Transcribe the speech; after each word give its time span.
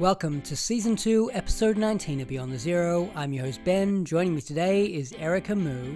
Welcome 0.00 0.40
to 0.42 0.56
Season 0.56 0.96
2, 0.96 1.32
Episode 1.34 1.76
19 1.76 2.22
of 2.22 2.28
Beyond 2.28 2.54
the 2.54 2.58
Zero. 2.58 3.10
I'm 3.14 3.34
your 3.34 3.44
host 3.44 3.60
Ben. 3.64 4.02
Joining 4.06 4.34
me 4.34 4.40
today 4.40 4.86
is 4.86 5.12
Erica 5.12 5.54
Mou. 5.54 5.94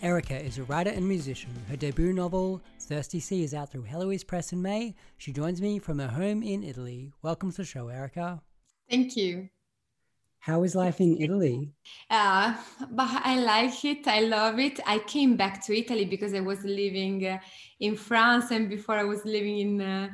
Erica 0.00 0.42
is 0.42 0.56
a 0.56 0.62
writer 0.62 0.88
and 0.88 1.06
musician. 1.06 1.50
Her 1.68 1.76
debut 1.76 2.14
novel, 2.14 2.62
Thirsty 2.80 3.20
Sea, 3.20 3.44
is 3.44 3.52
out 3.52 3.70
through 3.70 3.82
Heloise 3.82 4.24
Press 4.24 4.54
in 4.54 4.62
May. 4.62 4.94
She 5.18 5.30
joins 5.30 5.60
me 5.60 5.78
from 5.78 5.98
her 5.98 6.08
home 6.08 6.42
in 6.42 6.64
Italy. 6.64 7.12
Welcome 7.20 7.50
to 7.50 7.58
the 7.58 7.64
show, 7.66 7.88
Erica. 7.88 8.40
Thank 8.88 9.14
you. 9.14 9.50
How 10.40 10.62
is 10.62 10.74
life 10.74 11.00
in 11.00 11.20
Italy? 11.20 11.72
Uh, 12.08 12.54
but 12.90 13.08
I 13.24 13.38
like 13.40 13.84
it. 13.84 14.06
I 14.06 14.20
love 14.20 14.58
it. 14.58 14.80
I 14.86 14.98
came 15.00 15.36
back 15.36 15.64
to 15.66 15.76
Italy 15.76 16.04
because 16.04 16.32
I 16.32 16.40
was 16.40 16.64
living 16.64 17.26
uh, 17.26 17.38
in 17.80 17.96
France, 17.96 18.50
and 18.50 18.68
before 18.68 18.94
I 18.96 19.04
was 19.04 19.24
living 19.24 19.58
in 19.58 19.80
uh, 19.80 20.08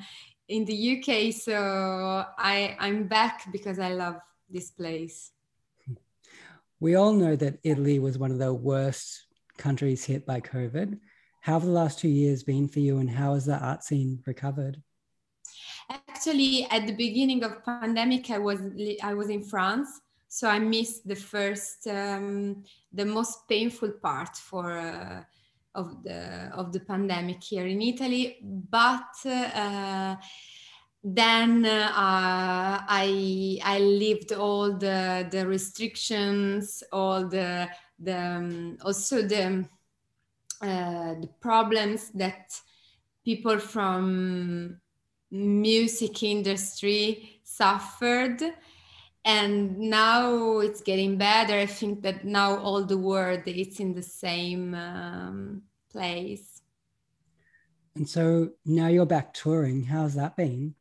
in 0.48 0.64
the 0.64 0.98
UK. 0.98 1.32
So 1.32 1.54
I 2.38 2.76
I'm 2.78 3.06
back 3.06 3.50
because 3.52 3.78
I 3.78 3.92
love 3.92 4.16
this 4.50 4.70
place. 4.70 5.30
We 6.80 6.96
all 6.96 7.12
know 7.12 7.36
that 7.36 7.58
Italy 7.62 7.98
was 7.98 8.18
one 8.18 8.30
of 8.30 8.38
the 8.38 8.52
worst 8.52 9.26
countries 9.56 10.04
hit 10.04 10.26
by 10.26 10.40
COVID. 10.40 10.98
How 11.40 11.54
have 11.54 11.64
the 11.64 11.70
last 11.70 11.98
two 11.98 12.08
years 12.08 12.42
been 12.42 12.68
for 12.68 12.80
you, 12.80 12.98
and 12.98 13.10
how 13.10 13.34
has 13.34 13.46
the 13.46 13.58
art 13.58 13.84
scene 13.84 14.22
recovered? 14.26 14.82
Actually, 15.90 16.66
at 16.70 16.86
the 16.86 16.94
beginning 16.94 17.44
of 17.44 17.62
pandemic, 17.64 18.30
I 18.30 18.38
was 18.38 18.60
I 19.02 19.14
was 19.14 19.28
in 19.28 19.42
France, 19.42 19.88
so 20.34 20.48
I 20.48 20.58
missed 20.58 21.06
the 21.06 21.14
first, 21.14 21.86
um, 21.86 22.64
the 22.92 23.04
most 23.04 23.48
painful 23.48 23.92
part 24.02 24.36
for 24.36 24.72
uh, 24.72 25.22
of 25.76 26.02
the 26.02 26.50
of 26.52 26.72
the 26.72 26.80
pandemic 26.80 27.40
here 27.44 27.68
in 27.68 27.80
Italy. 27.80 28.38
But 28.42 29.14
uh, 29.24 30.16
then 31.04 31.64
uh, 31.64 32.82
I 32.88 33.60
I 33.62 33.78
lived 33.78 34.32
all 34.32 34.76
the 34.76 35.28
the 35.30 35.46
restrictions, 35.46 36.82
all 36.90 37.28
the 37.28 37.68
the 38.00 38.18
um, 38.18 38.78
also 38.84 39.22
the 39.22 39.68
uh, 40.60 41.14
the 41.14 41.30
problems 41.40 42.10
that 42.14 42.60
people 43.24 43.60
from 43.60 44.80
music 45.30 46.24
industry 46.24 47.40
suffered 47.44 48.42
and 49.24 49.78
now 49.78 50.58
it's 50.58 50.80
getting 50.82 51.16
better. 51.16 51.54
I 51.54 51.66
think 51.66 52.02
that 52.02 52.24
now 52.24 52.58
all 52.58 52.84
the 52.84 52.98
world 52.98 53.42
is 53.46 53.80
in 53.80 53.94
the 53.94 54.02
same 54.02 54.74
um, 54.74 55.62
place. 55.90 56.60
And 57.96 58.08
so 58.08 58.50
now 58.66 58.88
you're 58.88 59.06
back 59.06 59.32
touring. 59.32 59.84
How's 59.84 60.14
that 60.14 60.36
been? 60.36 60.74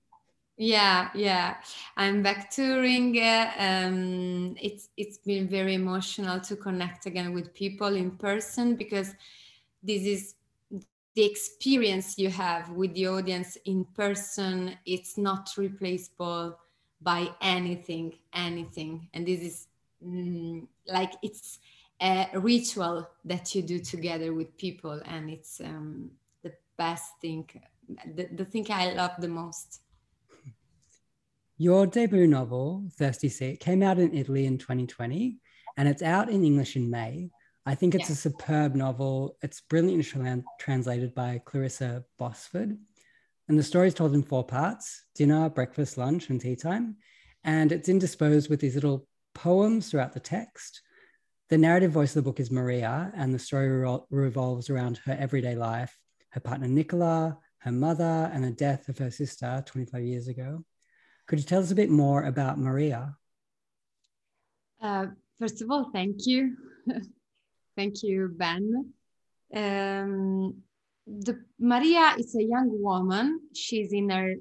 Yeah 0.57 1.09
yeah. 1.15 1.57
I'm 1.97 2.21
back 2.21 2.51
touring 2.51 3.17
uh, 3.17 3.51
um, 3.57 4.55
it's 4.61 4.89
it's 4.97 5.17
been 5.17 5.47
very 5.47 5.73
emotional 5.73 6.39
to 6.41 6.55
connect 6.55 7.05
again 7.05 7.33
with 7.33 7.53
people 7.53 7.95
in 7.95 8.11
person 8.11 8.75
because 8.75 9.15
this 9.81 10.03
is 10.03 10.35
the 11.15 11.23
experience 11.23 12.17
you 12.17 12.29
have 12.29 12.69
with 12.69 12.93
the 12.93 13.07
audience 13.07 13.57
in 13.65 13.85
person. 13.95 14.77
It's 14.85 15.17
not 15.17 15.49
replaceable 15.57 16.57
by 17.03 17.29
anything 17.41 18.13
anything. 18.33 19.09
And 19.13 19.27
this 19.27 19.41
is 19.41 19.67
mm, 20.05 20.65
like 20.87 21.13
it's 21.21 21.59
a 22.01 22.27
ritual 22.33 23.09
that 23.25 23.55
you 23.55 23.61
do 23.61 23.79
together 23.79 24.33
with 24.33 24.57
people 24.57 24.99
and 25.05 25.29
it's 25.29 25.61
um, 25.61 26.11
the 26.43 26.51
best 26.77 27.11
thing 27.21 27.49
the, 28.15 28.27
the 28.33 28.45
thing 28.45 28.65
i 28.69 28.93
love 28.93 29.11
the 29.19 29.27
most. 29.27 29.81
Your 31.57 31.85
debut 31.85 32.27
novel 32.27 32.83
thirsty 32.97 33.29
sea 33.29 33.55
came 33.55 33.83
out 33.83 33.99
in 33.99 34.13
italy 34.13 34.45
in 34.45 34.57
2020 34.57 35.37
and 35.77 35.87
it's 35.87 36.01
out 36.01 36.29
in 36.29 36.43
english 36.43 36.75
in 36.75 36.89
may. 36.89 37.29
I 37.65 37.75
think 37.75 37.95
it's 37.95 38.09
yeah. 38.09 38.13
a 38.13 38.17
superb 38.17 38.75
novel. 38.75 39.37
It's 39.41 39.61
brilliantly 39.61 40.43
translated 40.59 41.15
by 41.15 41.41
clarissa 41.45 42.03
botsford 42.19 42.77
and 43.47 43.59
the 43.59 43.63
story 43.63 43.87
is 43.87 43.93
told 43.93 44.13
in 44.13 44.23
four 44.23 44.43
parts 44.43 45.03
dinner, 45.15 45.49
breakfast, 45.49 45.97
lunch, 45.97 46.29
and 46.29 46.39
tea 46.39 46.55
time. 46.55 46.97
And 47.43 47.71
it's 47.71 47.89
interspersed 47.89 48.49
with 48.49 48.61
these 48.61 48.75
little 48.75 49.07
poems 49.35 49.89
throughout 49.89 50.13
the 50.13 50.19
text. 50.19 50.81
The 51.49 51.57
narrative 51.57 51.91
voice 51.91 52.15
of 52.15 52.23
the 52.23 52.29
book 52.29 52.39
is 52.39 52.49
Maria, 52.49 53.11
and 53.15 53.33
the 53.33 53.39
story 53.39 53.69
re- 53.69 53.99
revolves 54.09 54.69
around 54.69 54.97
her 55.05 55.15
everyday 55.19 55.55
life, 55.55 55.95
her 56.29 56.39
partner 56.39 56.67
Nicola, 56.67 57.37
her 57.59 57.71
mother, 57.71 58.31
and 58.33 58.43
the 58.43 58.51
death 58.51 58.87
of 58.89 58.97
her 58.97 59.11
sister 59.11 59.63
25 59.65 60.03
years 60.03 60.27
ago. 60.27 60.63
Could 61.27 61.39
you 61.39 61.45
tell 61.45 61.61
us 61.61 61.71
a 61.71 61.75
bit 61.75 61.89
more 61.89 62.23
about 62.23 62.59
Maria? 62.59 63.15
Uh, 64.81 65.07
first 65.39 65.61
of 65.61 65.69
all, 65.69 65.89
thank 65.91 66.25
you. 66.25 66.55
thank 67.75 68.03
you, 68.03 68.29
Ben. 68.35 68.93
Um, 69.53 70.55
the 71.05 71.43
Maria 71.59 72.15
is 72.17 72.35
a 72.35 72.43
young 72.43 72.69
woman. 72.81 73.41
She's 73.53 73.91
in 73.91 74.09
her 74.09 74.35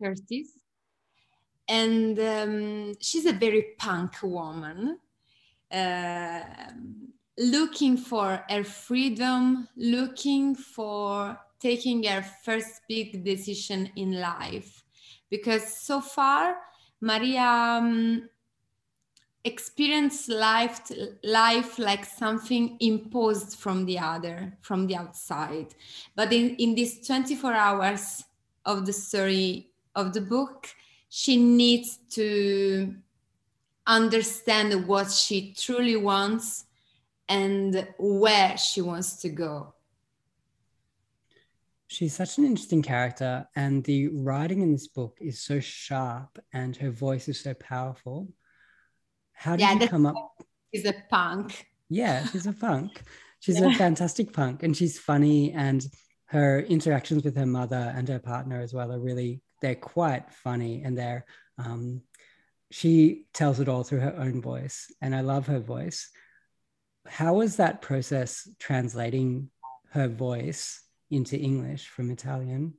thirties, 0.00 0.50
and 1.68 2.18
um, 2.18 2.94
she's 3.00 3.26
a 3.26 3.32
very 3.32 3.74
punk 3.78 4.22
woman, 4.22 4.98
uh, 5.70 6.40
looking 7.38 7.96
for 7.96 8.44
her 8.48 8.64
freedom, 8.64 9.68
looking 9.76 10.54
for 10.54 11.38
taking 11.60 12.04
her 12.04 12.22
first 12.44 12.82
big 12.88 13.24
decision 13.24 13.90
in 13.96 14.20
life. 14.20 14.84
Because 15.30 15.76
so 15.76 16.00
far, 16.00 16.56
Maria 17.00 17.42
um, 17.42 18.28
experience 19.44 20.28
life 20.28 20.90
life 21.22 21.78
like 21.78 22.04
something 22.04 22.76
imposed 22.80 23.56
from 23.56 23.86
the 23.86 23.98
other 23.98 24.52
from 24.60 24.86
the 24.86 24.96
outside 24.96 25.74
but 26.16 26.32
in 26.32 26.56
in 26.56 26.74
these 26.74 27.06
24 27.06 27.52
hours 27.52 28.24
of 28.64 28.84
the 28.84 28.92
story 28.92 29.70
of 29.94 30.12
the 30.12 30.20
book 30.20 30.68
she 31.08 31.36
needs 31.36 31.98
to 32.10 32.94
understand 33.86 34.86
what 34.86 35.10
she 35.10 35.54
truly 35.54 35.96
wants 35.96 36.66
and 37.28 37.86
where 37.98 38.56
she 38.58 38.80
wants 38.80 39.16
to 39.16 39.28
go 39.28 39.72
She's 41.90 42.14
such 42.14 42.36
an 42.36 42.44
interesting 42.44 42.82
character, 42.82 43.48
and 43.56 43.82
the 43.82 44.08
writing 44.08 44.60
in 44.60 44.72
this 44.72 44.86
book 44.86 45.16
is 45.22 45.40
so 45.40 45.58
sharp, 45.58 46.38
and 46.52 46.76
her 46.76 46.90
voice 46.90 47.28
is 47.28 47.40
so 47.40 47.54
powerful. 47.54 48.28
How 49.38 49.52
did 49.52 49.60
yeah, 49.60 49.74
you 49.74 49.88
come 49.88 50.04
up? 50.04 50.42
She's 50.74 50.84
a 50.84 50.94
punk. 51.08 51.66
Yeah, 51.88 52.26
she's 52.26 52.46
a 52.46 52.52
punk. 52.52 53.02
She's 53.40 53.60
yeah. 53.60 53.68
a 53.68 53.74
fantastic 53.74 54.32
punk 54.32 54.64
and 54.64 54.76
she's 54.76 54.98
funny 54.98 55.52
and 55.52 55.86
her 56.26 56.58
interactions 56.58 57.22
with 57.22 57.36
her 57.36 57.46
mother 57.46 57.92
and 57.94 58.08
her 58.08 58.18
partner 58.18 58.60
as 58.60 58.74
well 58.74 58.90
are 58.90 58.98
really 58.98 59.42
they're 59.62 59.76
quite 59.76 60.28
funny 60.32 60.82
and 60.82 60.98
they're 60.98 61.24
um, 61.56 62.02
she 62.72 63.26
tells 63.32 63.60
it 63.60 63.68
all 63.68 63.84
through 63.84 64.00
her 64.00 64.16
own 64.18 64.42
voice 64.42 64.92
and 65.00 65.14
I 65.14 65.20
love 65.20 65.46
her 65.46 65.60
voice. 65.60 66.10
How 67.06 67.34
was 67.34 67.58
that 67.58 67.80
process 67.80 68.48
translating 68.58 69.50
her 69.90 70.08
voice 70.08 70.82
into 71.12 71.38
English 71.38 71.86
from 71.86 72.10
Italian? 72.10 72.74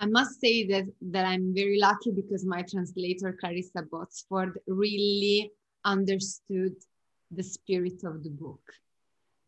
I 0.00 0.06
must 0.06 0.40
say 0.40 0.66
that 0.68 0.86
that 1.12 1.26
I'm 1.26 1.54
very 1.54 1.78
lucky 1.78 2.10
because 2.10 2.44
my 2.44 2.62
translator 2.62 3.36
Clarissa 3.38 3.82
Botsford 3.92 4.54
really 4.66 5.52
understood 5.84 6.74
the 7.30 7.42
spirit 7.42 8.02
of 8.04 8.24
the 8.24 8.30
book. 8.30 8.62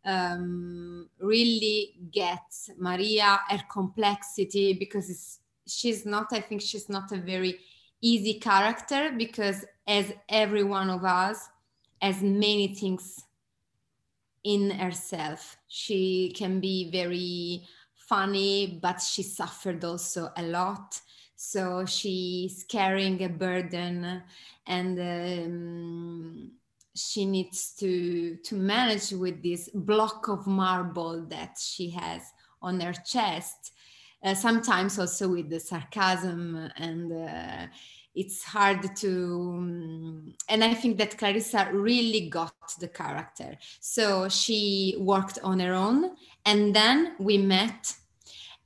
Um, 0.04 1.08
really 1.20 1.94
gets 2.10 2.70
Maria 2.76 3.40
her 3.49 3.62
complexity 3.72 4.75
because 4.75 5.38
she's 5.66 6.04
not. 6.04 6.26
I 6.32 6.40
think 6.40 6.60
she's 6.60 6.88
not 6.88 7.12
a 7.12 7.19
very 7.19 7.58
easy 8.02 8.34
character 8.34 9.12
because 9.16 9.64
as 9.87 10.12
every 10.28 10.64
one 10.64 10.90
of 10.90 11.04
us 11.04 11.49
has 12.02 12.20
many 12.20 12.75
things 12.75 13.25
in 14.44 14.70
herself. 14.70 15.56
She 15.69 16.34
can 16.37 16.60
be 16.60 16.90
very 16.90 17.66
funny, 18.08 18.78
but 18.82 19.00
she 19.00 19.22
suffered 19.22 19.84
also 19.84 20.31
a 20.37 20.43
lot. 20.43 21.00
So 21.34 21.84
she's 21.84 22.64
carrying 22.69 23.22
a 23.25 23.28
burden 23.28 24.22
and 24.66 24.99
um, 25.00 26.52
she 26.94 27.25
needs 27.25 27.75
to, 27.81 28.37
to 28.37 28.54
manage 28.54 29.10
with 29.12 29.43
this 29.43 29.69
block 29.75 30.28
of 30.28 30.46
marble 30.46 31.26
that 31.26 31.58
she 31.58 31.90
has 31.90 32.22
on 32.60 32.81
her 32.81 32.93
chest. 32.93 33.72
Uh, 34.22 34.34
sometimes 34.34 35.00
also 35.00 35.28
with 35.31 35.50
the 35.50 35.58
sarcasm 35.58 36.70
and 36.76 37.12
uh, 37.12 37.66
it's 38.14 38.43
hard 38.43 38.94
to 38.97 39.55
um, 39.56 40.35
and 40.49 40.62
i 40.62 40.75
think 40.75 40.99
that 40.99 41.17
clarissa 41.17 41.69
really 41.73 42.29
got 42.29 42.53
the 42.79 42.88
character. 42.88 43.56
So 43.81 44.29
she 44.29 44.97
worked 44.99 45.38
on 45.43 45.61
her 45.61 45.75
own 45.75 46.17
and 46.44 46.75
then 46.75 47.14
we 47.19 47.38
met 47.38 47.94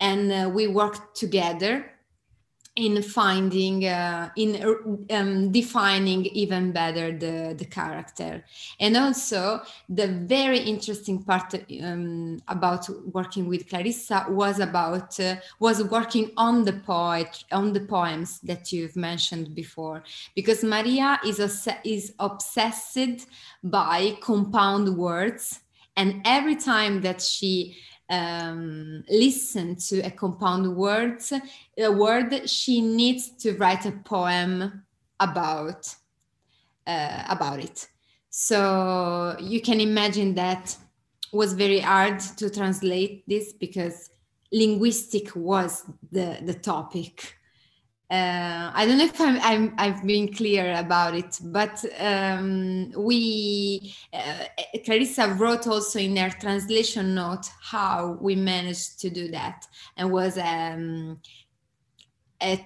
and 0.01 0.33
uh, 0.33 0.51
we 0.53 0.67
worked 0.67 1.17
together 1.17 1.93
in 2.77 3.03
finding 3.03 3.87
uh, 3.87 4.29
in 4.37 4.63
um, 5.11 5.51
defining 5.51 6.27
even 6.27 6.73
better 6.73 7.11
the 7.11 7.55
the 7.57 7.65
character. 7.65 8.45
And 8.79 8.97
also 8.97 9.63
the 9.89 10.09
very 10.09 10.59
interesting 10.59 11.23
part 11.23 11.55
um, 11.83 12.39
about 12.49 12.89
working 13.13 13.49
with 13.49 13.69
clarissa 13.69 14.27
was 14.29 14.61
about 14.61 15.19
uh, 15.19 15.37
was 15.59 15.83
working 15.85 16.31
on 16.37 16.65
the 16.65 16.75
poet 16.75 17.45
on 17.51 17.73
the 17.73 17.81
poems 17.81 18.41
that 18.41 18.73
you've 18.73 18.97
mentioned 18.97 19.55
before. 19.55 20.03
Because 20.35 20.63
maria 20.63 21.19
is 21.25 21.41
is 21.85 22.13
obsessed 22.19 23.27
by 23.63 24.17
compound 24.21 24.97
words 24.97 25.61
and 25.97 26.21
every 26.27 26.57
time 26.57 27.01
that 27.01 27.23
she 27.23 27.77
um, 28.09 29.05
listen 29.09 29.77
to 29.77 30.01
a 30.01 30.11
compound 30.11 30.77
words 30.77 31.33
a 31.79 31.91
word 31.91 32.49
she 32.49 32.81
needs 32.81 33.31
to 33.31 33.53
write 33.55 33.85
a 33.87 33.93
poem 33.93 34.85
about 35.21 35.95
uh, 36.87 37.25
about 37.29 37.59
it. 37.59 37.89
So 38.31 39.37
you 39.41 39.61
can 39.61 39.81
imagine 39.81 40.35
that 40.35 40.77
was 41.33 41.53
very 41.53 41.81
hard 41.81 42.21
to 42.21 42.49
translate 42.49 43.25
this 43.27 43.53
because 43.53 44.11
linguistic 44.53 45.35
was 45.35 45.85
the 46.13 46.39
the 46.43 46.55
topic 46.55 47.37
uh, 48.09 48.71
I 48.73 48.87
don't 48.87 48.99
know 48.99 49.05
if 49.05 49.21
I'm, 49.21 49.75
i 49.79 49.87
have 49.89 50.07
been 50.07 50.33
clear 50.33 50.77
about 50.79 51.17
it, 51.17 51.41
but 51.43 51.85
um, 51.99 52.93
we, 52.97 53.97
uh, 54.13 54.45
Clarissa 54.85 55.35
wrote 55.35 55.67
also 55.67 55.99
in 55.99 56.17
her 56.17 56.31
translation 56.31 57.17
note 57.17 57.47
how 57.61 58.17
we 58.21 58.37
managed 58.37 59.01
to 59.01 59.11
do 59.11 59.29
that 59.33 59.67
and 59.97 60.13
was 60.13 60.39
um, 60.39 61.21
a 62.41 62.65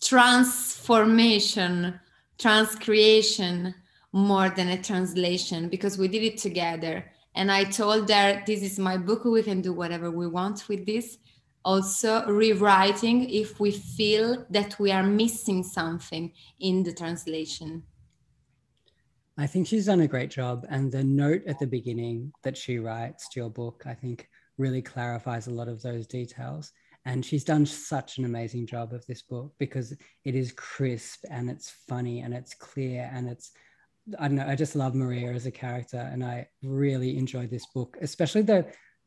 transformation, 0.00 1.98
transcreation 2.38 3.74
more 4.12 4.50
than 4.50 4.68
a 4.68 4.80
translation 4.80 5.68
because 5.68 5.98
we 5.98 6.06
did 6.06 6.22
it 6.22 6.38
together. 6.38 7.04
And 7.34 7.50
I 7.50 7.64
told 7.64 8.08
her, 8.08 8.44
this 8.46 8.62
is 8.62 8.78
my 8.78 8.96
book, 8.96 9.24
we 9.24 9.42
can 9.42 9.62
do 9.62 9.72
whatever 9.72 10.12
we 10.12 10.28
want 10.28 10.68
with 10.68 10.86
this 10.86 11.18
also 11.64 12.24
rewriting 12.26 13.28
if 13.28 13.60
we 13.60 13.70
feel 13.70 14.46
that 14.50 14.78
we 14.78 14.90
are 14.92 15.02
missing 15.02 15.62
something 15.62 16.32
in 16.58 16.82
the 16.82 16.92
translation. 16.92 17.82
I 19.36 19.46
think 19.46 19.66
she's 19.66 19.86
done 19.86 20.00
a 20.00 20.08
great 20.08 20.30
job. 20.30 20.66
And 20.68 20.92
the 20.92 21.04
note 21.04 21.42
at 21.46 21.58
the 21.58 21.66
beginning 21.66 22.32
that 22.42 22.56
she 22.56 22.78
writes 22.78 23.28
to 23.30 23.40
your 23.40 23.50
book, 23.50 23.84
I 23.86 23.94
think 23.94 24.28
really 24.58 24.82
clarifies 24.82 25.46
a 25.46 25.52
lot 25.52 25.68
of 25.68 25.80
those 25.82 26.06
details. 26.06 26.72
And 27.06 27.24
she's 27.24 27.44
done 27.44 27.64
such 27.64 28.18
an 28.18 28.26
amazing 28.26 28.66
job 28.66 28.92
of 28.92 29.06
this 29.06 29.22
book 29.22 29.54
because 29.58 29.94
it 30.24 30.34
is 30.34 30.52
crisp 30.52 31.24
and 31.30 31.48
it's 31.48 31.70
funny 31.88 32.20
and 32.20 32.34
it's 32.34 32.54
clear 32.54 33.10
and 33.12 33.28
it's 33.28 33.52
I 34.18 34.28
don't 34.28 34.36
know, 34.36 34.46
I 34.46 34.56
just 34.56 34.76
love 34.76 34.94
Maria 34.94 35.30
as 35.32 35.46
a 35.46 35.50
character 35.50 35.98
and 35.98 36.24
I 36.24 36.48
really 36.62 37.16
enjoyed 37.16 37.50
this 37.50 37.66
book, 37.74 37.96
especially 38.00 38.42
the 38.42 38.66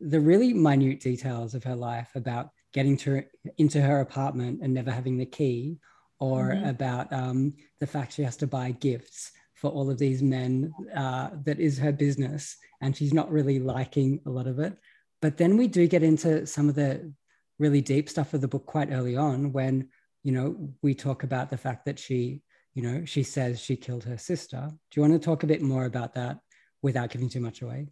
the 0.09 0.19
really 0.19 0.53
minute 0.53 0.99
details 0.99 1.55
of 1.55 1.63
her 1.63 1.75
life 1.75 2.11
about 2.15 2.49
getting 2.73 2.97
to 2.97 3.23
into 3.57 3.81
her 3.81 4.01
apartment 4.01 4.59
and 4.61 4.73
never 4.73 4.91
having 4.91 5.17
the 5.17 5.25
key, 5.25 5.77
or 6.19 6.49
mm-hmm. 6.49 6.69
about 6.69 7.11
um, 7.13 7.53
the 7.79 7.87
fact 7.87 8.13
she 8.13 8.23
has 8.23 8.37
to 8.37 8.47
buy 8.47 8.71
gifts 8.71 9.31
for 9.53 9.69
all 9.69 9.89
of 9.89 9.97
these 9.97 10.21
men 10.21 10.73
uh, 10.95 11.29
that 11.45 11.59
is 11.59 11.77
her 11.77 11.91
business, 11.91 12.57
and 12.81 12.95
she's 12.95 13.13
not 13.13 13.31
really 13.31 13.59
liking 13.59 14.19
a 14.25 14.29
lot 14.29 14.47
of 14.47 14.59
it. 14.59 14.77
But 15.21 15.37
then 15.37 15.55
we 15.57 15.67
do 15.67 15.87
get 15.87 16.03
into 16.03 16.45
some 16.45 16.67
of 16.67 16.75
the 16.75 17.13
really 17.59 17.81
deep 17.81 18.09
stuff 18.09 18.33
of 18.33 18.41
the 18.41 18.47
book 18.47 18.65
quite 18.65 18.91
early 18.91 19.15
on 19.15 19.53
when 19.53 19.89
you 20.23 20.31
know 20.31 20.73
we 20.81 20.93
talk 20.93 21.23
about 21.23 21.49
the 21.49 21.57
fact 21.57 21.85
that 21.85 21.99
she 21.99 22.41
you 22.73 22.81
know 22.81 23.05
she 23.05 23.23
says 23.23 23.59
she 23.59 23.75
killed 23.75 24.03
her 24.03 24.17
sister 24.17 24.69
do 24.69 24.95
you 24.95 25.01
want 25.01 25.13
to 25.13 25.19
talk 25.19 25.43
a 25.43 25.47
bit 25.47 25.61
more 25.61 25.85
about 25.85 26.15
that 26.15 26.39
without 26.81 27.09
giving 27.09 27.29
too 27.29 27.39
much 27.39 27.61
away 27.61 27.87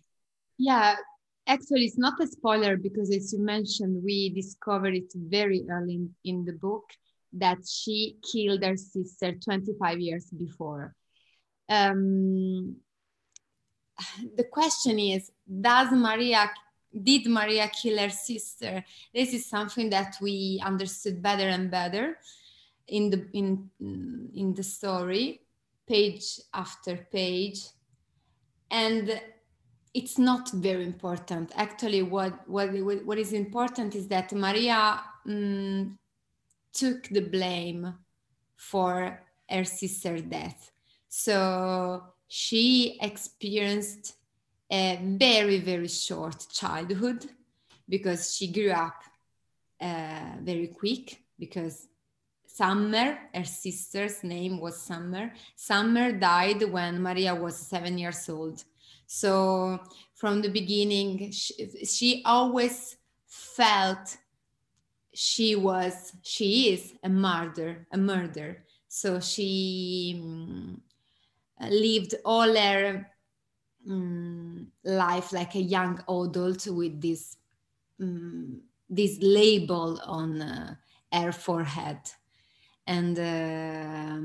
yeah 0.58 0.96
actually 1.48 1.86
it's 1.86 1.98
not 1.98 2.22
a 2.22 2.28
spoiler 2.28 2.78
because 2.78 3.12
as 3.12 3.34
you 3.34 3.40
mentioned 3.40 4.04
we 4.04 4.30
discovered 4.30 4.96
it 4.96 5.12
very 5.16 5.66
early 5.70 5.96
in, 5.96 6.16
in 6.24 6.46
the 6.46 6.54
book 6.54 6.86
that 7.34 7.58
she 7.68 8.18
killed 8.32 8.64
her 8.64 8.76
sister 8.76 9.34
25 9.34 10.00
years 10.00 10.26
before. 10.32 10.94
Um, 11.70 12.76
the 14.36 14.44
question 14.44 15.00
is 15.00 15.32
does 15.62 15.92
maria 15.92 16.50
did 17.04 17.26
maria 17.28 17.70
kill 17.70 17.98
her 18.00 18.10
sister? 18.10 18.84
This 19.14 19.34
is 19.34 19.46
something 19.46 19.90
that 19.92 20.16
we 20.22 20.62
understood 20.64 21.22
better 21.22 21.48
and 21.48 21.72
better 21.72 22.18
in 22.88 23.10
the 23.10 23.28
in 23.34 23.70
in 23.80 24.54
the 24.54 24.64
story 24.64 25.42
page 25.88 26.40
after 26.54 27.08
page. 27.12 27.60
And 28.70 29.22
it's 29.94 30.18
not 30.18 30.50
very 30.52 30.84
important. 30.86 31.52
Actually, 31.56 32.02
what 32.02 32.48
what 32.48 32.70
what 33.06 33.18
is 33.18 33.34
important 33.34 33.96
is 33.96 34.08
that 34.08 34.32
Maria 34.32 35.02
um, 35.28 35.98
took 36.74 37.08
the 37.10 37.22
blame 37.22 37.94
for 38.56 39.22
her 39.50 39.64
sister's 39.64 40.22
death. 40.22 40.72
So 41.10 42.04
she 42.28 42.98
experienced 43.02 44.16
a 44.72 45.00
very 45.02 45.60
very 45.60 45.90
short 45.90 46.48
childhood 46.52 47.26
because 47.90 48.36
she 48.36 48.48
grew 48.52 48.72
up 48.72 49.04
uh, 49.82 50.38
very 50.42 50.68
quick 50.68 51.22
because 51.38 51.88
Summer, 52.54 53.18
her 53.34 53.46
sister's 53.46 54.24
name 54.24 54.60
was 54.60 54.80
Summer. 54.82 55.32
Summer 55.56 56.12
died 56.12 56.64
when 56.64 57.02
Maria 57.02 57.34
was 57.34 57.56
seven 57.56 57.98
years 57.98 58.28
old. 58.28 58.64
So 59.14 59.78
from 60.16 60.42
the 60.42 60.48
beginning, 60.48 61.32
she, 61.32 61.86
she 61.86 62.22
always 62.24 62.96
felt 63.28 64.16
she 65.14 65.54
was, 65.54 66.14
she 66.22 66.72
is 66.72 66.94
a 67.04 67.10
murder, 67.10 67.86
a 67.92 67.98
murder. 67.98 68.64
So 68.88 69.20
she 69.20 70.18
um, 70.24 70.82
lived 71.60 72.16
all 72.24 72.56
her 72.56 73.06
um, 73.86 74.68
life 74.86 75.34
like 75.34 75.56
a 75.56 75.62
young 75.62 76.00
adult 76.08 76.66
with 76.68 77.02
this 77.02 77.36
um, 78.00 78.62
this 78.90 79.18
label 79.22 80.00
on 80.06 80.42
uh, 80.42 80.76
her 81.12 81.34
forehead 81.34 82.00
and 82.88 83.20
uh, 83.20 84.20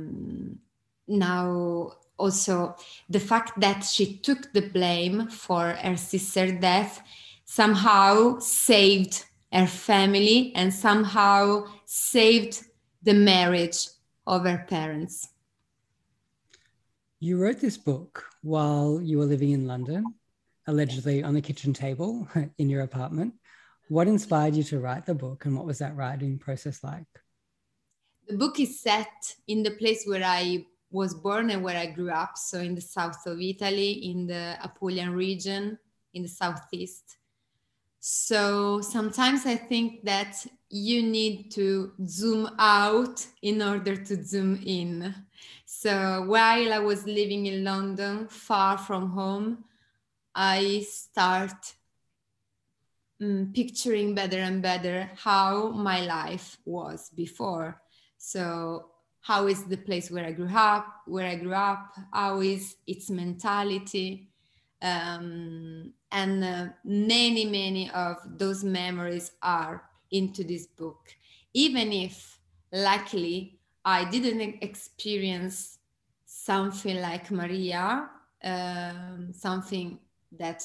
now 1.08 1.92
also 2.18 2.76
the 3.08 3.20
fact 3.20 3.60
that 3.60 3.84
she 3.84 4.16
took 4.18 4.52
the 4.52 4.62
blame 4.62 5.28
for 5.28 5.70
her 5.70 5.96
sister's 5.96 6.60
death 6.60 7.02
somehow 7.44 8.38
saved 8.38 9.24
her 9.52 9.66
family 9.66 10.52
and 10.54 10.72
somehow 10.72 11.64
saved 11.84 12.62
the 13.02 13.14
marriage 13.14 13.88
of 14.26 14.44
her 14.44 14.66
parents. 14.68 15.28
You 17.20 17.38
wrote 17.38 17.60
this 17.60 17.78
book 17.78 18.24
while 18.42 19.00
you 19.02 19.18
were 19.18 19.24
living 19.24 19.52
in 19.52 19.66
London, 19.66 20.14
allegedly 20.66 21.22
on 21.22 21.34
the 21.34 21.40
kitchen 21.40 21.72
table 21.72 22.28
in 22.58 22.68
your 22.68 22.82
apartment. 22.82 23.34
What 23.88 24.08
inspired 24.08 24.56
you 24.56 24.64
to 24.64 24.80
write 24.80 25.06
the 25.06 25.14
book 25.14 25.44
and 25.44 25.56
what 25.56 25.64
was 25.64 25.78
that 25.78 25.96
writing 25.96 26.38
process 26.38 26.82
like? 26.82 27.06
The 28.26 28.36
book 28.36 28.58
is 28.58 28.80
set 28.80 29.36
in 29.46 29.62
the 29.62 29.70
place 29.70 30.04
where 30.04 30.24
I 30.24 30.66
was 30.90 31.14
born 31.14 31.50
and 31.50 31.62
where 31.62 31.76
I 31.76 31.86
grew 31.86 32.10
up, 32.10 32.38
so 32.38 32.58
in 32.58 32.74
the 32.74 32.80
south 32.80 33.26
of 33.26 33.40
Italy, 33.40 33.92
in 34.10 34.26
the 34.26 34.56
Apulian 34.62 35.14
region, 35.14 35.78
in 36.14 36.22
the 36.22 36.28
southeast. 36.28 37.18
So 38.00 38.80
sometimes 38.80 39.46
I 39.46 39.56
think 39.56 40.04
that 40.04 40.46
you 40.70 41.02
need 41.02 41.50
to 41.52 41.92
zoom 42.06 42.48
out 42.58 43.26
in 43.42 43.62
order 43.62 43.96
to 43.96 44.24
zoom 44.24 44.60
in. 44.64 45.14
So 45.64 46.24
while 46.26 46.72
I 46.72 46.78
was 46.78 47.06
living 47.06 47.46
in 47.46 47.64
London, 47.64 48.28
far 48.28 48.78
from 48.78 49.10
home, 49.10 49.64
I 50.34 50.86
start 50.88 51.74
um, 53.20 53.50
picturing 53.54 54.14
better 54.14 54.38
and 54.38 54.62
better 54.62 55.10
how 55.16 55.70
my 55.70 56.02
life 56.02 56.58
was 56.64 57.10
before. 57.10 57.80
So 58.18 58.90
how 59.26 59.48
is 59.48 59.64
the 59.64 59.76
place 59.76 60.08
where 60.08 60.24
I 60.24 60.30
grew 60.30 60.48
up, 60.54 60.86
where 61.06 61.26
I 61.26 61.34
grew 61.34 61.52
up, 61.52 61.92
how 62.12 62.40
is 62.40 62.76
its 62.86 63.10
mentality, 63.10 64.28
um, 64.80 65.92
and 66.12 66.44
uh, 66.44 66.66
many, 66.84 67.44
many 67.44 67.90
of 67.90 68.18
those 68.38 68.62
memories 68.62 69.32
are 69.42 69.82
into 70.12 70.44
this 70.44 70.66
book. 70.66 71.00
Even 71.54 71.92
if, 71.92 72.38
luckily, 72.72 73.58
I 73.84 74.04
didn't 74.04 74.62
experience 74.62 75.78
something 76.24 77.00
like 77.00 77.32
Maria, 77.32 78.08
um, 78.44 79.32
something 79.32 79.98
that 80.38 80.62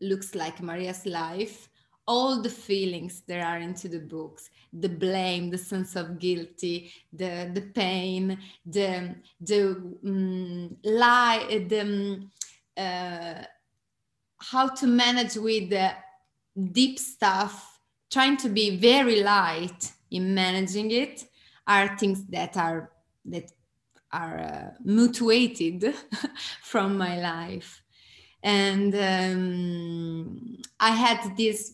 looks 0.00 0.34
like 0.34 0.62
Maria's 0.62 1.04
life, 1.04 1.68
all 2.06 2.42
the 2.42 2.50
feelings 2.50 3.22
there 3.26 3.44
are 3.44 3.58
into 3.58 3.88
the 3.88 3.98
books 3.98 4.50
the 4.72 4.88
blame 4.88 5.50
the 5.50 5.58
sense 5.58 5.96
of 5.96 6.18
guilty 6.18 6.92
the 7.12 7.50
the 7.54 7.62
pain 7.74 8.38
the 8.66 9.14
the 9.40 9.70
um, 10.04 10.76
lie 10.84 11.66
the 11.68 11.80
um, 11.80 12.30
uh, 12.76 13.42
how 14.38 14.68
to 14.68 14.86
manage 14.86 15.36
with 15.36 15.70
the 15.70 15.92
deep 16.72 16.98
stuff 16.98 17.80
trying 18.10 18.36
to 18.36 18.48
be 18.48 18.76
very 18.76 19.22
light 19.22 19.92
in 20.10 20.34
managing 20.34 20.90
it 20.90 21.24
are 21.66 21.96
things 21.96 22.24
that 22.26 22.56
are 22.56 22.90
that 23.24 23.50
are 24.12 24.38
uh, 24.38 24.70
mutuated 24.84 25.94
from 26.62 26.96
my 26.96 27.18
life. 27.20 27.82
And 28.42 28.94
um, 28.94 30.58
i 30.78 30.90
had 30.90 31.36
this 31.36 31.72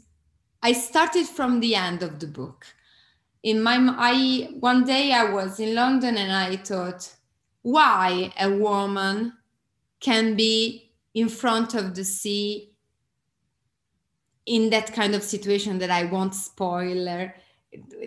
I 0.63 0.73
started 0.73 1.27
from 1.27 1.61
the 1.61 1.75
end 1.75 2.03
of 2.03 2.19
the 2.19 2.27
book. 2.27 2.67
In 3.43 3.63
my, 3.63 3.79
I 3.99 4.51
one 4.61 4.85
day 4.85 5.13
I 5.13 5.25
was 5.25 5.59
in 5.59 5.75
London 5.75 6.17
and 6.19 6.33
I 6.33 6.57
thought, 6.57 7.15
why 7.63 8.33
a 8.39 8.51
woman 8.51 9.33
can 10.01 10.35
be 10.35 10.93
in 11.15 11.29
front 11.29 11.75
of 11.75 11.95
the 11.95 12.05
sea 12.05 12.73
in 14.47 14.71
that 14.71 14.93
kind 14.93 15.15
of 15.15 15.23
situation 15.23 15.79
that 15.79 15.91
I 15.91 16.05
won't 16.05 16.35
spoil, 16.35 17.31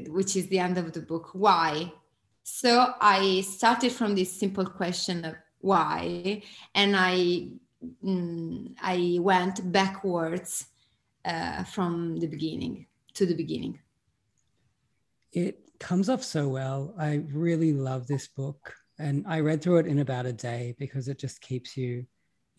which 0.08 0.36
is 0.36 0.48
the 0.48 0.60
end 0.60 0.78
of 0.78 0.94
the 0.94 1.02
book. 1.02 1.30
Why? 1.34 1.92
So 2.44 2.94
I 3.00 3.42
started 3.42 3.92
from 3.92 4.16
this 4.16 4.38
simple 4.40 4.66
question 4.66 5.26
of 5.26 5.36
why, 5.60 6.44
and 6.76 6.96
I 6.96 7.48
mm, 8.04 8.76
I 8.82 9.18
went 9.22 9.72
backwards 9.72 10.66
uh, 11.26 11.64
from 11.64 12.18
the 12.18 12.28
beginning 12.28 12.86
to 13.14 13.26
the 13.26 13.36
beginning. 13.36 13.80
It 15.32 15.60
comes 15.80 16.10
off 16.10 16.24
so 16.24 16.48
well. 16.48 16.94
I 16.98 17.24
really 17.32 17.74
love 17.74 18.08
this 18.08 18.28
book. 18.28 18.74
And 19.00 19.26
I 19.28 19.40
read 19.40 19.62
through 19.62 19.78
it 19.78 19.88
in 19.88 20.00
about 20.00 20.26
a 20.26 20.34
day 20.34 20.76
because 20.78 21.08
it 21.08 21.18
just 21.18 21.42
keeps 21.42 21.76
you 21.76 22.06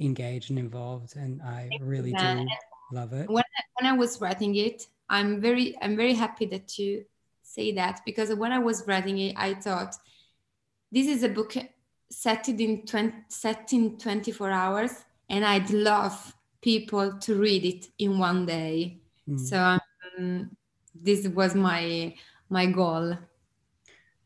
engaged 0.01 0.51
and 0.51 0.59
involved. 0.59 1.17
And 1.17 1.41
I 1.43 1.71
really 1.81 2.13
do 2.13 2.47
love 2.93 3.13
it. 3.13 3.29
When 3.31 3.45
I, 3.45 3.63
when 3.81 3.93
I 3.93 3.97
was 3.97 4.21
writing 4.21 4.57
it, 4.57 4.87
I'm 5.09 5.41
very 5.41 5.77
I'm 5.81 5.97
very 5.97 6.15
happy 6.15 6.47
that 6.47 6.79
you 6.79 7.05
say 7.43 7.73
that 7.73 8.01
because 8.05 8.35
when 8.35 8.53
I 8.53 8.59
was 8.59 8.87
writing 8.87 9.19
it, 9.19 9.35
I 9.37 9.55
thought 9.55 9.95
this 10.91 11.07
is 11.07 11.23
a 11.23 11.29
book 11.29 11.55
set 12.11 12.49
in 12.49 12.87
20, 12.87 13.13
set 13.29 13.73
in 13.73 13.99
24 13.99 14.51
hours 14.51 15.05
and 15.29 15.45
I'd 15.45 15.71
love 15.71 16.35
people 16.65 17.19
to 17.19 17.35
read 17.37 17.63
it 17.67 17.87
in 17.99 18.19
one 18.19 18.47
day. 18.47 18.99
Mm. 19.29 19.39
So 19.39 19.79
um, 20.19 20.51
this 20.95 21.29
was 21.29 21.55
my 21.55 22.15
my 22.49 22.67
goal. 22.67 23.19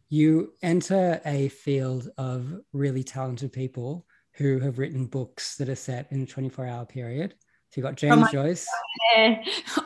You 0.09 0.53
enter 0.63 1.21
a 1.27 1.49
field 1.49 2.09
of 2.17 2.61
really 2.73 3.03
talented 3.03 3.53
people 3.53 4.07
who 4.35 4.61
have 4.61 4.79
written 4.79 5.07
books 5.07 5.57
that 5.57 5.69
are 5.69 5.75
set 5.75 6.07
in 6.13 6.23
a 6.23 6.27
24 6.27 6.65
hour 6.65 6.87
period. 6.87 7.35
So 7.71 7.81
you've 7.81 7.85
got 7.85 7.97
James 7.97 8.31
from 8.31 8.33
Joyce. 8.33 8.67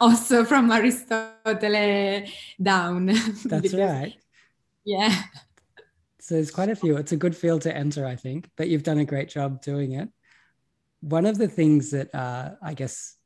Also 0.00 0.44
from 0.44 0.70
Aristotle 0.70 1.54
down. 2.62 3.06
That's 3.44 3.72
right. 3.72 4.12
Yeah. 4.84 5.22
So 6.20 6.34
there's 6.34 6.50
quite 6.50 6.68
a 6.68 6.76
few. 6.76 6.96
It's 6.96 7.12
a 7.12 7.16
good 7.16 7.36
field 7.36 7.62
to 7.62 7.74
enter, 7.74 8.04
I 8.04 8.16
think, 8.16 8.50
but 8.56 8.68
you've 8.68 8.82
done 8.82 8.98
a 8.98 9.04
great 9.04 9.28
job 9.28 9.62
doing 9.62 9.92
it 9.92 10.08
one 11.02 11.26
of 11.26 11.36
the 11.36 11.48
things 11.48 11.90
that 11.90 12.14
uh, 12.14 12.52
I 12.62 12.74
guess 12.74 13.16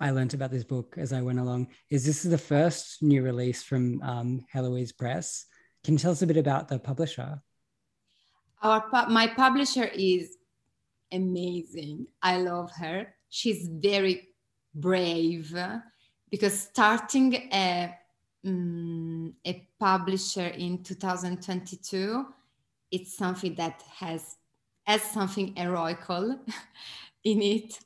I 0.00 0.10
learned 0.10 0.34
about 0.34 0.50
this 0.50 0.64
book 0.64 0.96
as 0.98 1.12
I 1.12 1.22
went 1.22 1.38
along 1.38 1.68
is 1.88 2.04
this 2.04 2.24
is 2.24 2.30
the 2.30 2.38
first 2.38 3.02
new 3.02 3.22
release 3.22 3.62
from 3.62 4.02
um, 4.02 4.44
Heloise 4.52 4.92
Press. 4.92 5.46
Can 5.84 5.94
you 5.94 5.98
tell 5.98 6.10
us 6.10 6.22
a 6.22 6.26
bit 6.26 6.36
about 6.36 6.68
the 6.68 6.78
publisher? 6.78 7.40
Our 8.62 8.84
my 9.08 9.28
publisher 9.28 9.84
is 9.84 10.36
amazing. 11.12 12.06
I 12.22 12.38
love 12.38 12.70
her. 12.72 13.14
She's 13.28 13.68
very 13.68 14.28
brave 14.74 15.56
because 16.30 16.60
starting 16.60 17.34
a 17.52 17.94
um, 18.44 19.34
a 19.46 19.68
publisher 19.78 20.46
in 20.46 20.82
2022, 20.82 22.26
it's 22.90 23.16
something 23.16 23.54
that 23.54 23.82
has 23.98 24.36
as 24.86 25.02
something 25.02 25.54
heroical 25.56 26.40
in 27.24 27.42
it. 27.42 27.78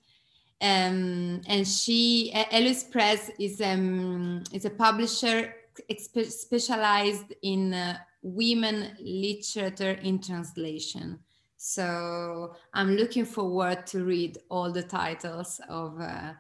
Um, 0.61 1.43
and 1.47 1.67
she, 1.67 2.31
Heloise 2.33 2.85
Press, 2.85 3.31
is 3.39 3.61
um, 3.61 4.45
is 4.53 4.65
a 4.65 4.71
publisher 4.71 5.55
specialized 5.91 7.35
in 7.43 7.75
uh, 7.75 7.99
women 8.23 8.97
literature 9.01 9.99
in 10.03 10.21
translation. 10.21 11.19
So 11.57 12.55
I'm 12.73 12.97
looking 12.97 13.25
forward 13.25 13.87
to 13.89 14.05
read 14.05 14.39
all 14.49 14.71
the 14.71 14.83
titles 14.83 15.61
of 15.69 16.01
uh, 16.01 16.33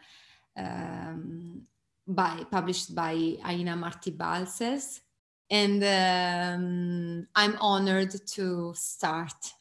um, 0.56 1.62
by 2.06 2.44
published 2.50 2.94
by 2.94 3.36
Aina 3.46 3.76
Marti 3.76 4.12
Balcells, 4.12 5.00
and 5.50 5.82
um, 5.82 7.26
I'm 7.34 7.56
honored 7.60 8.14
to 8.28 8.72
start 8.74 9.52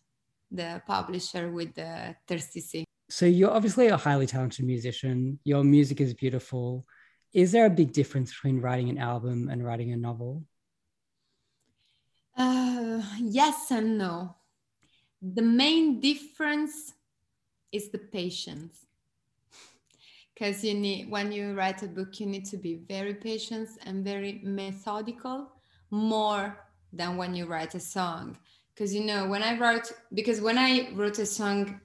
the 0.51 0.81
publisher 0.85 1.51
with 1.51 1.73
the 1.73 2.15
Thirsty 2.27 2.61
Sea 2.61 2.85
so 3.13 3.27
you're 3.27 3.51
obviously 3.51 3.89
a 3.89 3.95
highly 3.95 4.25
talented 4.25 4.65
musician. 4.65 5.37
Your 5.43 5.63
music 5.63 6.01
is 6.01 6.15
beautiful. 6.15 6.83
Is 7.31 7.51
there 7.51 7.67
a 7.67 7.69
big 7.69 7.93
difference 7.93 8.33
between 8.33 8.59
writing 8.59 8.89
an 8.89 8.97
album 8.97 9.49
and 9.49 9.63
writing 9.63 9.93
a 9.93 9.97
novel? 9.97 10.43
Uh, 12.35 13.03
yes 13.21 13.69
and 13.69 13.99
no. 13.99 14.33
The 15.21 15.43
main 15.43 15.99
difference 15.99 16.93
is 17.71 17.91
the 17.91 17.99
patience. 17.99 18.79
Because 20.33 20.63
you 20.63 20.73
need 20.73 21.11
when 21.11 21.31
you 21.31 21.53
write 21.53 21.83
a 21.83 21.87
book, 21.87 22.19
you 22.19 22.25
need 22.25 22.45
to 22.45 22.57
be 22.57 22.81
very 22.87 23.13
patient 23.13 23.69
and 23.85 24.03
very 24.03 24.41
methodical, 24.43 25.51
more 25.91 26.57
than 26.91 27.17
when 27.17 27.35
you 27.35 27.45
write 27.45 27.75
a 27.75 27.79
song. 27.79 28.39
Because 28.73 28.91
you 28.91 29.05
know, 29.05 29.27
when 29.27 29.43
I 29.43 29.59
wrote 29.59 29.91
because 30.15 30.41
when 30.41 30.57
I 30.57 30.89
wrote 30.95 31.19
a 31.19 31.27
song 31.27 31.79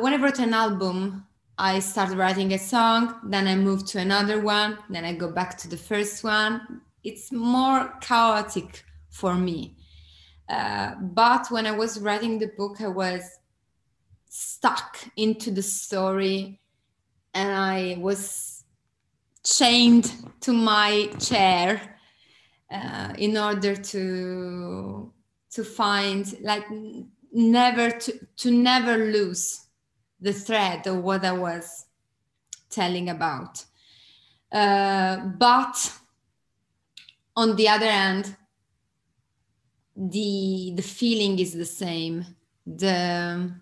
when 0.00 0.12
I 0.12 0.16
wrote 0.16 0.38
an 0.38 0.54
album, 0.54 1.26
I 1.58 1.78
started 1.78 2.18
writing 2.18 2.52
a 2.52 2.58
song, 2.58 3.20
then 3.24 3.46
I 3.46 3.56
moved 3.56 3.86
to 3.88 3.98
another 3.98 4.40
one, 4.40 4.78
then 4.90 5.04
I 5.04 5.14
go 5.14 5.30
back 5.30 5.56
to 5.58 5.68
the 5.68 5.76
first 5.76 6.22
one. 6.22 6.82
It's 7.02 7.32
more 7.32 7.94
chaotic 8.00 8.84
for 9.08 9.34
me. 9.34 9.76
Uh, 10.48 10.94
but 11.00 11.50
when 11.50 11.66
I 11.66 11.72
was 11.72 11.98
writing 11.98 12.38
the 12.38 12.50
book, 12.58 12.80
I 12.80 12.88
was 12.88 13.22
stuck 14.28 14.98
into 15.16 15.50
the 15.50 15.62
story 15.62 16.60
and 17.32 17.52
I 17.52 17.96
was 18.00 18.64
chained 19.44 20.12
to 20.40 20.52
my 20.52 21.06
chair 21.18 21.98
uh, 22.70 23.14
in 23.16 23.36
order 23.36 23.76
to 23.76 25.12
to 25.50 25.64
find 25.64 26.38
like 26.42 26.66
never 27.32 27.90
to 27.90 28.26
to 28.36 28.50
never 28.50 28.96
lose 28.98 29.65
the 30.20 30.32
thread 30.32 30.86
of 30.86 31.02
what 31.02 31.24
I 31.24 31.32
was 31.32 31.86
telling 32.70 33.08
about. 33.08 33.64
Uh, 34.50 35.16
but 35.38 35.92
on 37.36 37.56
the 37.56 37.68
other 37.68 37.90
hand, 37.90 38.36
the 39.96 40.72
the 40.76 40.82
feeling 40.82 41.38
is 41.38 41.52
the 41.52 41.64
same. 41.64 42.24
The 42.66 43.54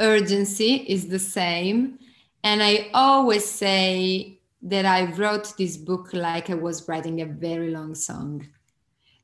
urgency 0.00 0.74
is 0.74 1.08
the 1.08 1.18
same. 1.18 1.98
And 2.42 2.62
I 2.62 2.90
always 2.92 3.44
say 3.44 4.40
that 4.62 4.84
I 4.84 5.12
wrote 5.12 5.56
this 5.56 5.76
book 5.76 6.12
like 6.12 6.50
I 6.50 6.54
was 6.54 6.88
writing 6.88 7.20
a 7.20 7.26
very 7.26 7.70
long 7.70 7.94
song. 7.94 8.46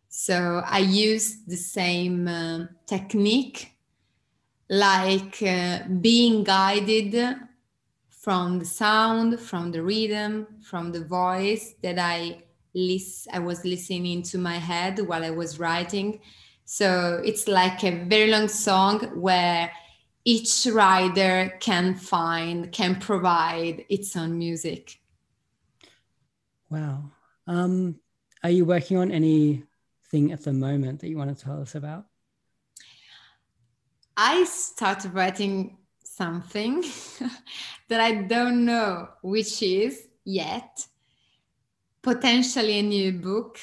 So 0.08 0.62
I 0.66 0.78
used 0.78 1.48
the 1.48 1.56
same 1.56 2.28
uh, 2.28 2.66
technique 2.86 3.72
like 4.70 5.42
uh, 5.42 5.80
being 6.00 6.44
guided 6.44 7.36
from 8.08 8.60
the 8.60 8.64
sound, 8.64 9.40
from 9.40 9.72
the 9.72 9.82
rhythm, 9.82 10.46
from 10.62 10.92
the 10.92 11.04
voice 11.04 11.74
that 11.82 11.98
I 11.98 12.44
lis- 12.72 13.26
I 13.32 13.40
was 13.40 13.64
listening 13.64 14.22
to 14.22 14.38
my 14.38 14.58
head 14.58 15.00
while 15.00 15.24
I 15.24 15.30
was 15.30 15.58
writing. 15.58 16.20
So 16.64 17.20
it's 17.24 17.48
like 17.48 17.82
a 17.82 18.04
very 18.04 18.30
long 18.30 18.46
song 18.46 19.00
where 19.20 19.72
each 20.24 20.66
rider 20.70 21.56
can 21.58 21.96
find, 21.96 22.70
can 22.70 23.00
provide 23.00 23.84
its 23.88 24.14
own 24.14 24.38
music. 24.38 25.00
Wow. 26.70 27.10
Um, 27.48 27.98
are 28.44 28.50
you 28.50 28.64
working 28.64 28.98
on 28.98 29.10
any 29.10 29.64
thing 30.10 30.30
at 30.30 30.44
the 30.44 30.52
moment 30.52 31.00
that 31.00 31.08
you 31.08 31.16
want 31.18 31.36
to 31.36 31.44
tell 31.44 31.60
us 31.60 31.74
about? 31.74 32.09
I 34.22 34.44
started 34.44 35.14
writing 35.14 35.78
something 36.04 36.82
that 37.88 38.00
I 38.00 38.12
don't 38.12 38.66
know 38.66 39.08
which 39.22 39.62
is 39.62 40.08
yet. 40.26 40.86
Potentially 42.02 42.80
a 42.80 42.82
new 42.82 43.12
book, 43.12 43.58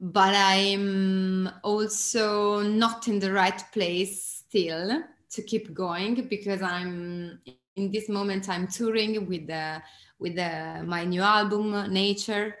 but 0.00 0.34
I'm 0.34 1.48
also 1.62 2.62
not 2.62 3.06
in 3.06 3.20
the 3.20 3.30
right 3.30 3.62
place 3.72 4.42
still 4.44 5.04
to 5.30 5.42
keep 5.42 5.72
going 5.72 6.26
because 6.26 6.62
I'm 6.62 7.38
in 7.76 7.92
this 7.92 8.08
moment 8.08 8.48
I'm 8.48 8.66
touring 8.66 9.24
with 9.28 9.46
the 9.46 9.80
with 10.18 10.34
the, 10.34 10.82
my 10.84 11.04
new 11.04 11.22
album 11.22 11.92
Nature. 11.92 12.56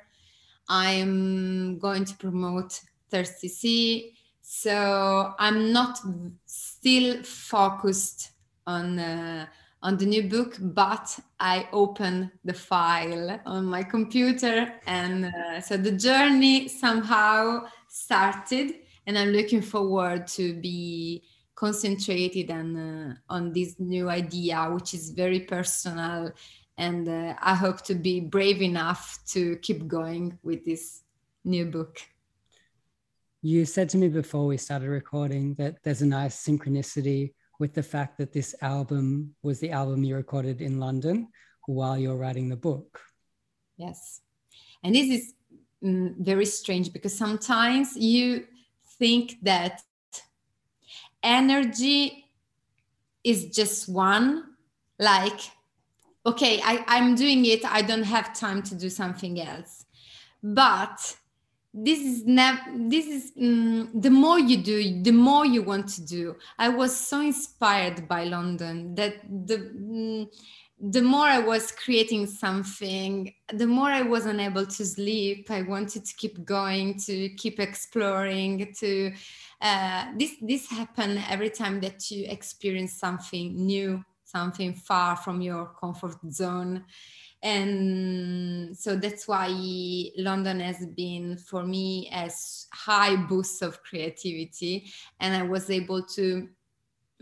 I'm 0.68 1.76
going 1.80 2.04
to 2.04 2.14
promote 2.14 2.80
Thirsty 3.10 3.48
Sea, 3.48 4.14
so 4.52 5.32
I'm 5.38 5.72
not 5.72 6.00
still 6.44 7.22
focused 7.22 8.32
on 8.66 8.98
uh, 8.98 9.46
on 9.80 9.96
the 9.96 10.06
new 10.06 10.24
book, 10.24 10.56
but 10.60 11.16
I 11.38 11.68
open 11.72 12.32
the 12.44 12.52
file 12.52 13.40
on 13.46 13.64
my 13.66 13.84
computer, 13.84 14.74
and 14.86 15.26
uh, 15.26 15.60
so 15.60 15.76
the 15.76 15.92
journey 15.92 16.66
somehow 16.66 17.66
started, 17.88 18.74
and 19.06 19.16
I'm 19.16 19.28
looking 19.28 19.62
forward 19.62 20.26
to 20.38 20.54
be 20.54 21.22
concentrated 21.54 22.50
on 22.50 22.76
uh, 22.76 23.14
on 23.28 23.52
this 23.52 23.76
new 23.78 24.10
idea, 24.10 24.68
which 24.74 24.94
is 24.94 25.10
very 25.10 25.40
personal, 25.40 26.32
and 26.76 27.08
uh, 27.08 27.34
I 27.40 27.54
hope 27.54 27.82
to 27.82 27.94
be 27.94 28.18
brave 28.18 28.62
enough 28.62 29.20
to 29.28 29.56
keep 29.58 29.86
going 29.86 30.40
with 30.42 30.64
this 30.64 31.04
new 31.44 31.66
book. 31.66 32.00
You 33.42 33.64
said 33.64 33.88
to 33.90 33.96
me 33.96 34.08
before 34.08 34.46
we 34.46 34.58
started 34.58 34.90
recording 34.90 35.54
that 35.54 35.82
there's 35.82 36.02
a 36.02 36.06
nice 36.06 36.44
synchronicity 36.44 37.32
with 37.58 37.72
the 37.72 37.82
fact 37.82 38.18
that 38.18 38.32
this 38.32 38.54
album 38.60 39.34
was 39.42 39.60
the 39.60 39.70
album 39.70 40.04
you 40.04 40.14
recorded 40.14 40.60
in 40.60 40.78
London 40.78 41.28
while 41.66 41.96
you're 41.96 42.16
writing 42.16 42.50
the 42.50 42.56
book. 42.56 43.00
Yes. 43.78 44.20
And 44.84 44.94
this 44.94 45.08
is 45.08 45.34
mm, 45.82 46.14
very 46.18 46.44
strange 46.44 46.92
because 46.92 47.16
sometimes 47.16 47.96
you 47.96 48.44
think 48.98 49.36
that 49.42 49.80
energy 51.22 52.26
is 53.24 53.46
just 53.46 53.88
one, 53.88 54.44
like, 54.98 55.40
okay, 56.26 56.60
I, 56.62 56.84
I'm 56.86 57.14
doing 57.14 57.46
it, 57.46 57.64
I 57.64 57.80
don't 57.80 58.02
have 58.02 58.38
time 58.38 58.62
to 58.64 58.74
do 58.74 58.90
something 58.90 59.40
else. 59.40 59.86
But 60.42 61.16
this 61.72 62.00
is 62.00 62.24
never 62.26 62.58
this 62.88 63.06
is 63.06 63.32
um, 63.40 63.90
the 63.94 64.10
more 64.10 64.38
you 64.38 64.56
do 64.56 65.02
the 65.02 65.12
more 65.12 65.46
you 65.46 65.62
want 65.62 65.88
to 65.88 66.04
do. 66.04 66.36
I 66.58 66.68
was 66.68 66.96
so 66.96 67.20
inspired 67.20 68.08
by 68.08 68.24
london 68.24 68.94
that 68.96 69.14
the 69.46 69.56
um, 69.56 70.30
the 70.82 71.02
more 71.02 71.26
i 71.26 71.38
was 71.38 71.70
creating 71.70 72.26
something 72.26 73.32
the 73.52 73.66
more 73.66 73.88
i 73.88 74.02
was 74.02 74.26
unable 74.26 74.66
to 74.66 74.84
sleep. 74.84 75.50
I 75.50 75.62
wanted 75.62 76.04
to 76.04 76.14
keep 76.16 76.44
going 76.44 76.98
to 77.06 77.28
keep 77.36 77.60
exploring 77.60 78.74
to 78.80 79.12
uh, 79.60 80.06
this 80.18 80.36
this 80.40 80.68
happened 80.70 81.22
every 81.28 81.50
time 81.50 81.80
that 81.80 82.10
you 82.10 82.24
experience 82.28 82.94
something 82.94 83.54
new 83.54 84.02
something 84.24 84.74
far 84.74 85.16
from 85.16 85.40
your 85.40 85.66
comfort 85.78 86.16
zone 86.30 86.84
and 87.42 88.76
so 88.76 88.96
that's 88.96 89.26
why 89.26 89.48
london 90.18 90.60
has 90.60 90.84
been 90.86 91.38
for 91.38 91.62
me 91.62 92.08
as 92.12 92.66
high 92.72 93.16
boost 93.16 93.62
of 93.62 93.82
creativity. 93.82 94.90
And 95.20 95.34
i 95.34 95.42
was 95.42 95.70
able 95.70 96.02
to 96.16 96.48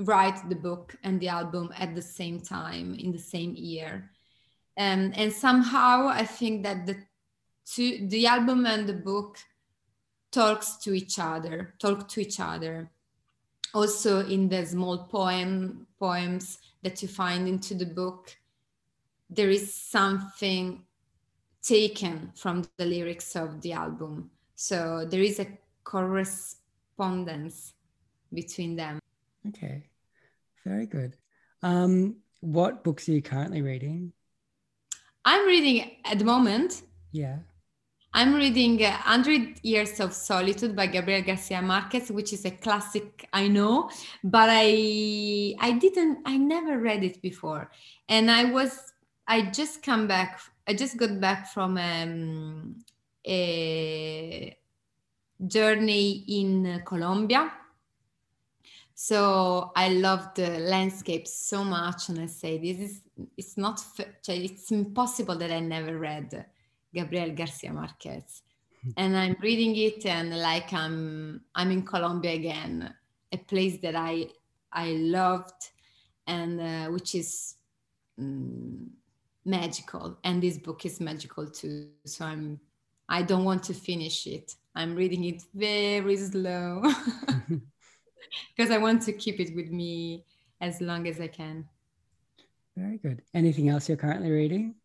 write 0.00 0.48
the 0.48 0.56
book 0.56 0.96
and 1.04 1.20
the 1.20 1.28
album 1.28 1.70
at 1.76 1.94
the 1.94 2.02
same 2.02 2.40
time 2.40 2.94
in 2.98 3.12
the 3.12 3.18
same 3.18 3.54
year. 3.56 4.10
And 4.76 5.16
and 5.16 5.32
somehow 5.32 6.08
i 6.08 6.24
think 6.24 6.64
that 6.64 6.86
the 6.86 6.96
two 7.64 8.08
the 8.08 8.26
album 8.26 8.66
and 8.66 8.88
the 8.88 8.94
book 8.94 9.38
talks 10.32 10.76
to 10.78 10.94
each 10.94 11.18
other 11.18 11.74
talk 11.78 12.08
to 12.08 12.20
each 12.20 12.40
other. 12.40 12.90
Also 13.74 14.26
in 14.26 14.48
the 14.48 14.66
small 14.66 15.04
poem 15.04 15.86
poems 15.98 16.58
that 16.82 17.02
you 17.02 17.08
find 17.08 17.46
into 17.46 17.74
the 17.74 17.86
book 17.86 18.34
there 19.30 19.50
is 19.50 19.74
something 19.74 20.84
taken 21.62 22.32
from 22.34 22.64
the 22.76 22.86
lyrics 22.86 23.36
of 23.36 23.60
the 23.60 23.72
album. 23.72 24.30
So 24.54 25.06
there 25.08 25.22
is 25.22 25.38
a 25.38 25.46
correspondence 25.84 27.74
between 28.32 28.76
them. 28.76 29.00
Okay, 29.48 29.84
very 30.64 30.86
good. 30.86 31.16
Um, 31.62 32.16
what 32.40 32.84
books 32.84 33.08
are 33.08 33.12
you 33.12 33.22
currently 33.22 33.62
reading? 33.62 34.12
I'm 35.24 35.46
reading 35.46 35.96
at 36.04 36.18
the 36.18 36.24
moment. 36.24 36.82
Yeah. 37.12 37.38
I'm 38.14 38.34
reading 38.34 38.82
uh, 38.82 38.90
100 38.90 39.60
Years 39.62 40.00
of 40.00 40.14
Solitude 40.14 40.74
by 40.74 40.86
Gabriel 40.86 41.22
Garcia 41.22 41.60
Marquez, 41.60 42.10
which 42.10 42.32
is 42.32 42.44
a 42.46 42.50
classic, 42.50 43.28
I 43.32 43.48
know, 43.48 43.90
but 44.24 44.48
I 44.50 45.54
I 45.60 45.72
didn't 45.72 46.20
I 46.24 46.38
never 46.38 46.78
read 46.78 47.04
it 47.04 47.20
before. 47.20 47.70
And 48.08 48.30
I 48.30 48.44
was 48.44 48.92
I 49.28 49.42
just 49.42 49.82
come 49.82 50.08
back. 50.08 50.40
I 50.66 50.72
just 50.72 50.96
got 50.96 51.20
back 51.20 51.48
from 51.48 51.76
um, 51.76 52.76
a 53.26 54.56
journey 55.46 56.24
in 56.26 56.82
Colombia. 56.86 57.52
So 58.94 59.70
I 59.76 59.90
love 59.90 60.34
the 60.34 60.58
landscape 60.58 61.28
so 61.28 61.62
much, 61.62 62.08
and 62.08 62.20
I 62.20 62.26
say 62.26 62.58
this 62.58 62.90
is 62.90 63.02
it's 63.36 63.56
not 63.56 63.80
it's 64.26 64.72
impossible 64.72 65.36
that 65.36 65.52
I 65.52 65.60
never 65.60 65.98
read 65.98 66.46
Gabriel 66.92 67.30
Garcia 67.32 67.72
Marquez, 67.72 68.42
and 68.96 69.16
I'm 69.16 69.36
reading 69.40 69.76
it 69.76 70.06
and 70.06 70.40
like 70.40 70.72
I'm 70.72 71.42
I'm 71.54 71.70
in 71.70 71.82
Colombia 71.82 72.32
again, 72.32 72.94
a 73.30 73.36
place 73.36 73.76
that 73.82 73.94
I 73.94 74.30
I 74.72 74.92
loved, 74.92 75.70
and 76.26 76.60
uh, 76.60 76.86
which 76.86 77.14
is. 77.14 77.56
Um, 78.18 78.97
magical 79.48 80.18
and 80.24 80.42
this 80.42 80.58
book 80.58 80.84
is 80.84 81.00
magical 81.00 81.46
too 81.48 81.88
so 82.04 82.24
i'm 82.24 82.60
i 83.08 83.22
don't 83.22 83.44
want 83.44 83.62
to 83.62 83.74
finish 83.74 84.26
it. 84.26 84.54
I'm 84.74 84.94
reading 84.94 85.24
it 85.24 85.42
very 85.54 86.16
slow 86.16 86.82
because 88.56 88.70
i 88.70 88.78
want 88.78 89.02
to 89.02 89.12
keep 89.12 89.40
it 89.40 89.56
with 89.56 89.70
me 89.70 90.24
as 90.60 90.80
long 90.80 91.08
as 91.08 91.20
i 91.20 91.26
can. 91.26 91.64
Very 92.76 92.98
good. 92.98 93.22
Anything 93.34 93.68
else 93.70 93.88
you're 93.88 93.96
currently 93.96 94.30
reading? 94.30 94.76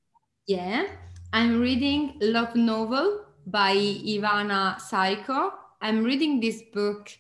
Yeah. 0.48 0.88
I'm 1.32 1.60
reading 1.60 2.18
love 2.22 2.56
novel 2.56 3.26
by 3.46 3.76
ivana 3.76 4.78
sajko. 4.82 5.52
I'm 5.82 6.04
reading 6.04 6.40
this 6.40 6.64
book 6.74 7.12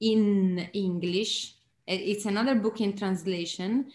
in 0.00 0.68
english. 0.72 1.54
It's 1.86 2.26
another 2.26 2.54
book 2.54 2.80
in 2.80 2.96
translation 2.96 3.90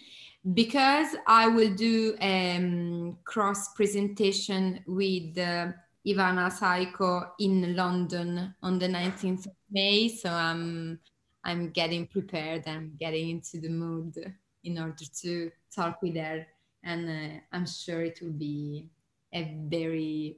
because 0.54 1.16
I 1.26 1.48
will 1.48 1.74
do 1.74 2.16
a 2.22 2.58
um, 2.58 3.18
cross 3.24 3.74
presentation 3.74 4.84
with 4.86 5.38
uh, 5.38 5.72
Ivana 6.06 6.52
Sajko 6.52 7.32
in 7.40 7.76
London 7.76 8.54
on 8.62 8.78
the 8.78 8.88
19th 8.88 9.48
of 9.48 9.54
May. 9.72 10.10
So 10.10 10.30
I'm 10.30 11.00
I'm 11.44 11.70
getting 11.72 12.08
prepared. 12.08 12.64
I'm 12.68 12.96
getting 13.00 13.30
into 13.30 13.60
the 13.60 13.70
mood 13.70 14.16
in 14.64 14.80
order 14.80 15.06
to 15.22 15.52
talk 15.76 16.02
with 16.02 16.16
her, 16.16 16.46
and 16.84 17.10
uh, 17.10 17.40
I'm 17.52 17.68
sure 17.68 18.02
it 18.02 18.20
will 18.22 18.32
be 18.32 18.90
a 19.34 19.56
very 19.68 20.38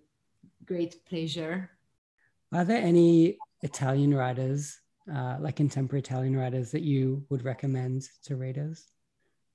great 0.66 1.06
pleasure. 1.06 1.70
Are 2.54 2.66
there 2.66 2.82
any 2.82 3.38
Italian 3.62 4.14
writers, 4.14 4.80
uh, 5.14 5.38
like 5.40 5.56
contemporary 5.56 6.02
Italian 6.02 6.36
writers, 6.36 6.72
that 6.72 6.82
you 6.82 7.26
would 7.30 7.44
recommend 7.46 8.04
to 8.24 8.36
readers? 8.36 8.92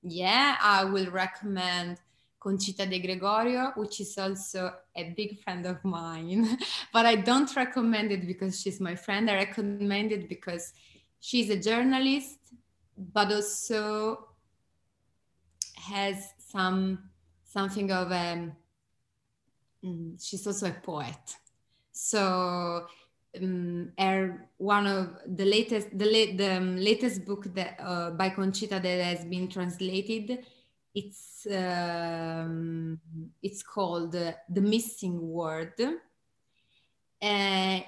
Yeah, 0.03 0.57
I 0.61 0.83
will 0.83 1.09
recommend 1.09 1.99
Concita 2.39 2.89
De 2.89 2.99
Gregorio, 2.99 3.71
which 3.75 4.01
is 4.01 4.17
also 4.17 4.73
a 4.95 5.13
big 5.15 5.41
friend 5.41 5.65
of 5.65 5.83
mine. 5.83 6.57
but 6.93 7.05
I 7.05 7.15
don't 7.15 7.53
recommend 7.55 8.11
it 8.11 8.27
because 8.27 8.59
she's 8.59 8.81
my 8.81 8.95
friend. 8.95 9.29
I 9.29 9.35
recommend 9.35 10.11
it 10.11 10.27
because 10.27 10.73
she's 11.19 11.49
a 11.49 11.57
journalist, 11.57 12.39
but 12.97 13.31
also 13.31 14.27
has 15.75 16.33
some 16.37 17.09
something 17.45 17.91
of 17.91 18.11
a. 18.11 18.51
Mm, 19.83 20.21
she's 20.21 20.45
also 20.45 20.67
a 20.67 20.71
poet. 20.71 21.37
So 21.91 22.87
um, 23.41 23.91
are 23.97 24.47
one 24.57 24.87
of 24.87 25.17
the 25.25 25.45
latest 25.45 25.97
the, 25.97 26.05
la- 26.05 26.37
the 26.37 26.57
um, 26.57 26.77
latest 26.77 27.25
book 27.25 27.45
that 27.55 27.79
uh, 27.79 28.11
by 28.11 28.29
Concita 28.29 28.81
that 28.81 29.03
has 29.03 29.25
been 29.25 29.47
translated. 29.47 30.45
It's 30.95 31.47
um, 31.51 32.99
it's 33.41 33.63
called 33.63 34.15
uh, 34.15 34.33
The 34.49 34.61
Missing 34.61 35.19
Word. 35.19 35.73
Uh, 37.21 37.79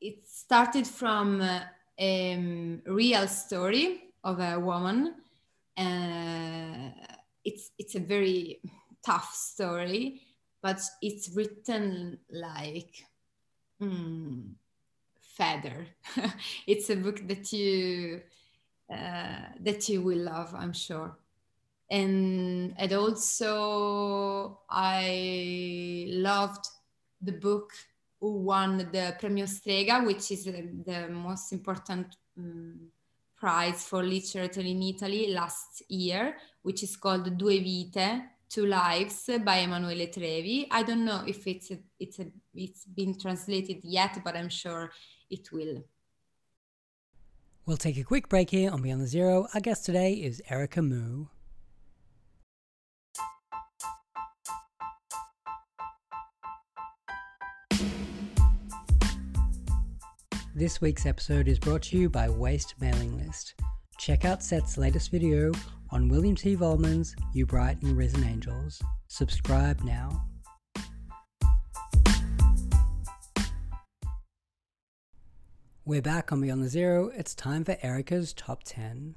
it 0.00 0.26
started 0.26 0.86
from 0.86 1.40
uh, 1.40 1.60
a 1.98 2.80
real 2.86 3.28
story 3.28 4.00
of 4.24 4.40
a 4.40 4.58
woman. 4.58 5.14
Uh, 5.76 6.90
it's 7.44 7.70
it's 7.78 7.94
a 7.94 8.00
very 8.00 8.60
tough 9.04 9.32
story, 9.34 10.22
but 10.60 10.80
it's 11.00 11.30
written 11.36 12.18
like 12.30 13.04
mm, 13.80 14.50
feather. 15.36 15.86
it's 16.66 16.90
a 16.90 16.96
book 16.96 17.26
that 17.26 17.52
you 17.52 18.20
uh, 18.92 19.48
that 19.60 19.88
you 19.88 20.02
will 20.02 20.18
love, 20.18 20.54
I'm 20.54 20.72
sure. 20.72 21.16
And 21.90 22.74
and 22.76 22.92
also 22.92 24.60
I 24.68 26.06
loved 26.08 26.66
the 27.20 27.32
book 27.32 27.72
who 28.20 28.32
won 28.42 28.78
the 28.78 29.16
Premio 29.20 29.48
Strega, 29.48 30.02
which 30.04 30.30
is 30.30 30.44
the 30.44 31.08
most 31.10 31.52
important 31.52 32.16
um, 32.38 32.92
prize 33.36 33.84
for 33.84 34.04
literature 34.04 34.60
in 34.60 34.82
Italy 34.82 35.32
last 35.32 35.82
year, 35.88 36.36
which 36.62 36.84
is 36.84 36.96
called 36.96 37.36
Due 37.36 37.60
Vite, 37.60 38.22
Two 38.48 38.66
Lives 38.66 39.28
by 39.44 39.58
Emanuele 39.58 40.06
Trevi. 40.06 40.68
I 40.70 40.84
don't 40.84 41.04
know 41.04 41.24
if 41.26 41.46
it's 41.48 41.72
a, 41.72 41.78
it's 41.98 42.20
a, 42.20 42.26
it's 42.54 42.84
been 42.84 43.18
translated 43.18 43.80
yet, 43.82 44.20
but 44.22 44.36
I'm 44.36 44.48
sure 44.48 44.92
it 45.32 45.50
will. 45.50 45.82
We'll 47.64 47.76
take 47.76 47.96
a 47.96 48.04
quick 48.04 48.28
break 48.28 48.50
here 48.50 48.70
on 48.70 48.82
Beyond 48.82 49.00
the 49.00 49.06
Zero. 49.06 49.46
Our 49.54 49.60
guest 49.60 49.86
today 49.86 50.14
is 50.14 50.42
Erica 50.48 50.82
Mou. 50.82 51.28
This 60.54 60.80
week's 60.82 61.06
episode 61.06 61.48
is 61.48 61.58
brought 61.58 61.82
to 61.84 61.96
you 61.96 62.10
by 62.10 62.28
Waste 62.28 62.74
Mailing 62.78 63.16
List. 63.16 63.54
Check 63.98 64.24
out 64.26 64.42
Seth's 64.42 64.76
latest 64.76 65.10
video 65.10 65.50
on 65.90 66.08
William 66.08 66.36
T. 66.36 66.56
Vollmann's 66.56 67.16
You 67.32 67.46
Bright 67.46 67.80
and 67.82 67.96
Risen 67.96 68.24
Angels. 68.24 68.82
Subscribe 69.08 69.80
now. 69.82 70.26
We're 75.84 76.00
back 76.00 76.30
on 76.30 76.40
Beyond 76.40 76.62
the 76.62 76.68
Zero. 76.68 77.10
It's 77.12 77.34
time 77.34 77.64
for 77.64 77.76
Erica's 77.82 78.32
Top 78.32 78.62
10. 78.62 79.16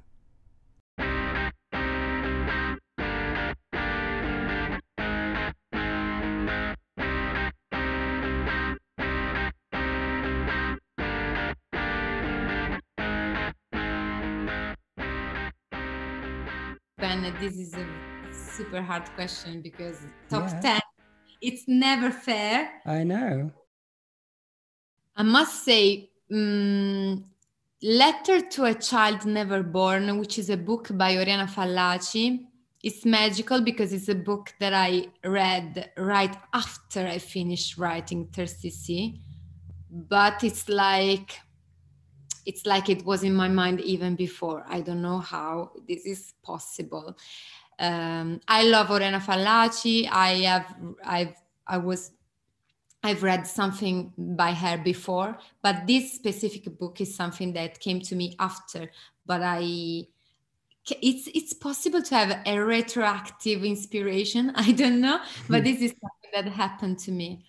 Ben, 16.98 17.32
this 17.38 17.58
is 17.58 17.74
a 17.74 17.86
super 18.32 18.82
hard 18.82 19.04
question 19.14 19.62
because 19.62 20.00
top 20.28 20.50
yeah. 20.50 20.60
10, 20.60 20.80
it's 21.42 21.62
never 21.68 22.10
fair. 22.10 22.68
I 22.84 23.04
know. 23.04 23.52
I 25.14 25.22
must 25.22 25.64
say, 25.64 26.10
um, 26.32 27.24
Letter 27.82 28.40
to 28.40 28.64
a 28.64 28.74
Child 28.74 29.26
Never 29.26 29.62
Born, 29.62 30.18
which 30.18 30.38
is 30.38 30.50
a 30.50 30.56
book 30.56 30.88
by 30.96 31.16
Oriana 31.16 31.46
Fallaci. 31.46 32.46
It's 32.82 33.04
magical 33.04 33.60
because 33.60 33.92
it's 33.92 34.08
a 34.08 34.14
book 34.14 34.54
that 34.60 34.72
I 34.72 35.08
read 35.24 35.90
right 35.96 36.34
after 36.52 37.06
I 37.06 37.18
finished 37.18 37.76
writing 37.76 38.28
Thirsty 38.28 38.70
Sea. 38.70 39.20
But 39.90 40.42
it's 40.42 40.68
like 40.68 41.38
it's 42.46 42.64
like 42.64 42.88
it 42.88 43.04
was 43.04 43.24
in 43.24 43.34
my 43.34 43.48
mind 43.48 43.80
even 43.80 44.14
before. 44.14 44.64
I 44.68 44.80
don't 44.80 45.02
know 45.02 45.18
how 45.18 45.72
this 45.86 46.06
is 46.06 46.34
possible. 46.42 47.16
Um, 47.78 48.40
I 48.48 48.62
love 48.62 48.90
Oriana 48.90 49.20
Fallaci. 49.20 50.08
I 50.10 50.32
have 50.44 50.76
I've 51.04 51.34
I 51.66 51.78
was 51.78 52.12
I've 53.06 53.22
read 53.22 53.46
something 53.46 54.12
by 54.18 54.52
her 54.52 54.78
before, 54.78 55.38
but 55.62 55.86
this 55.86 56.12
specific 56.12 56.76
book 56.76 57.00
is 57.00 57.14
something 57.14 57.52
that 57.52 57.78
came 57.78 58.00
to 58.00 58.16
me 58.16 58.34
after. 58.40 58.90
But 59.24 59.42
I, 59.42 60.06
it's 61.00 61.28
it's 61.32 61.52
possible 61.52 62.02
to 62.02 62.14
have 62.16 62.42
a 62.44 62.58
retroactive 62.58 63.64
inspiration. 63.64 64.52
I 64.56 64.72
don't 64.72 65.00
know, 65.00 65.18
mm-hmm. 65.18 65.52
but 65.52 65.62
this 65.62 65.80
is 65.80 65.92
something 65.92 66.32
that 66.34 66.46
happened 66.52 66.98
to 67.00 67.12
me. 67.12 67.44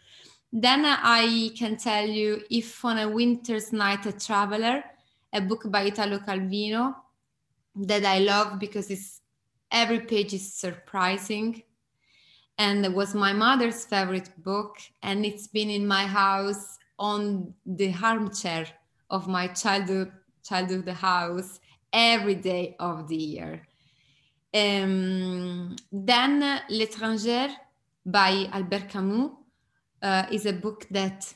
Then 0.53 0.85
I 0.85 1.49
can 1.57 1.75
tell 1.77 2.05
you, 2.05 2.41
if 2.51 2.85
on 2.85 2.99
a 2.99 3.09
winter's 3.09 3.73
night, 3.73 4.05
a 4.05 4.11
traveler, 4.11 4.83
a 5.33 5.41
book 5.41 5.63
by 5.71 5.83
Italo 5.83 6.19
Calvino 6.19 6.95
that 7.75 8.05
I 8.05 8.19
love 8.19 8.59
because 8.59 8.91
it's 8.91 9.21
every 9.71 10.01
page 10.01 10.33
is 10.33 10.53
surprising 10.53 11.63
and 12.57 12.85
it 12.85 12.93
was 12.93 13.13
my 13.13 13.33
mother's 13.33 13.85
favorite 13.85 14.31
book 14.43 14.77
and 15.03 15.25
it's 15.25 15.47
been 15.47 15.69
in 15.69 15.85
my 15.85 16.05
house 16.05 16.77
on 16.99 17.53
the 17.65 17.93
armchair 18.03 18.67
of 19.09 19.27
my 19.27 19.47
childhood 19.47 20.11
childhood 20.43 20.87
house 20.89 21.59
every 21.93 22.35
day 22.35 22.75
of 22.79 23.07
the 23.07 23.15
year 23.15 23.61
um, 24.53 25.75
then 25.91 26.61
l'étranger 26.69 27.49
by 28.05 28.47
albert 28.51 28.89
camus 28.89 29.31
uh, 30.01 30.25
is 30.31 30.45
a 30.45 30.53
book 30.53 30.87
that 30.91 31.33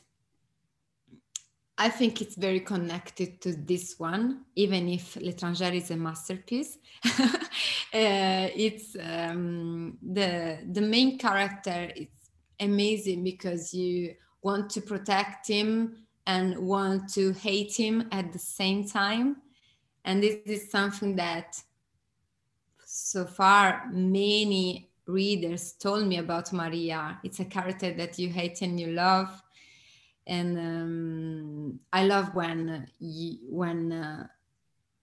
I 1.77 1.89
think 1.89 2.21
it's 2.21 2.36
very 2.36 2.60
connected 2.60 3.41
to 3.41 3.55
this 3.55 3.95
one, 3.97 4.41
even 4.55 4.88
if 4.88 5.15
L'étranger 5.15 5.73
is 5.73 5.89
a 5.89 5.97
masterpiece. 5.97 6.77
uh, 7.93 8.47
it's 8.56 8.95
um, 9.01 9.97
the 10.01 10.60
the 10.71 10.82
main 10.82 11.17
character. 11.17 11.91
It's 11.95 12.32
amazing 12.60 13.23
because 13.23 13.73
you 13.73 14.15
want 14.41 14.69
to 14.71 14.82
protect 14.82 15.47
him 15.47 16.06
and 16.25 16.58
want 16.58 17.13
to 17.13 17.34
hate 17.34 17.75
him 17.75 18.08
at 18.12 18.32
the 18.32 18.39
same 18.39 18.88
time, 18.88 19.38
and 20.06 20.23
this 20.23 20.38
is 20.45 20.71
something 20.71 21.15
that 21.17 21.62
so 22.86 23.25
far 23.25 23.89
many 23.91 24.89
readers 25.08 25.73
told 25.73 26.08
me 26.08 26.17
about 26.17 26.54
Maria. 26.54 27.19
It's 27.23 27.39
a 27.39 27.45
character 27.45 27.93
that 27.93 28.19
you 28.19 28.30
hate 28.30 28.62
and 28.62 28.80
you 28.80 28.88
love 28.88 29.41
and 30.27 30.58
um, 30.58 31.80
I 31.91 32.06
love 32.06 32.34
when 32.36 32.88
when 33.49 33.91
uh, 33.91 34.27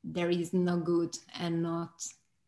there 0.05 0.31
is 0.31 0.53
no 0.53 0.79
good 0.79 1.17
and 1.39 1.63
not 1.63 2.03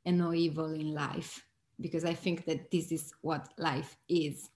and 0.04 0.18
no 0.18 0.32
evil 0.32 0.72
in 0.72 0.94
life 0.94 1.44
because 1.80 2.04
I 2.04 2.14
think 2.14 2.44
that 2.44 2.70
this 2.70 2.92
is 2.92 3.12
what 3.22 3.48
life 3.58 3.96
is. 4.08 4.50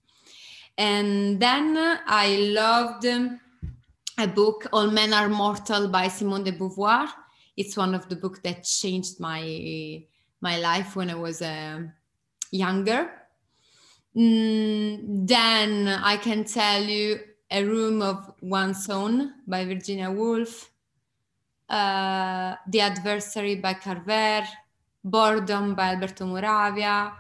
And 0.77 1.41
then 1.41 1.77
I 2.07 2.37
loved 2.53 3.05
a 3.05 4.27
book, 4.29 4.67
All 4.73 4.91
Men 4.91 5.13
Are 5.13 5.29
Mortal 5.29 5.89
by 5.89 6.09
Simone 6.09 6.45
de 6.45 6.53
Beauvoir. 6.53 7.09
It's 7.57 7.77
one 7.77 7.95
of 7.95 8.09
the 8.09 8.17
books 8.17 8.41
that 8.45 8.65
changed 8.65 9.21
my 9.21 10.03
my 10.41 10.59
life 10.59 10.97
when 10.97 11.09
I 11.09 11.15
was 11.15 11.41
uh, 11.41 11.81
younger. 12.51 13.11
Mm, 14.17 15.27
then 15.27 15.89
I 15.89 16.17
can 16.19 16.45
tell 16.45 16.83
you 16.83 17.21
a 17.51 17.65
Room 17.65 18.03
of 18.03 18.33
One's 18.43 18.89
Own 18.91 19.33
by 19.47 19.65
Virginia 19.65 20.11
Woolf, 20.11 20.71
uh, 21.69 22.55
The 22.69 22.81
Adversary 22.81 23.57
by 23.57 23.75
Carrère, 23.75 24.47
Boredom 25.05 25.75
by 25.75 25.91
Alberto 25.91 26.25
Moravia. 26.25 27.13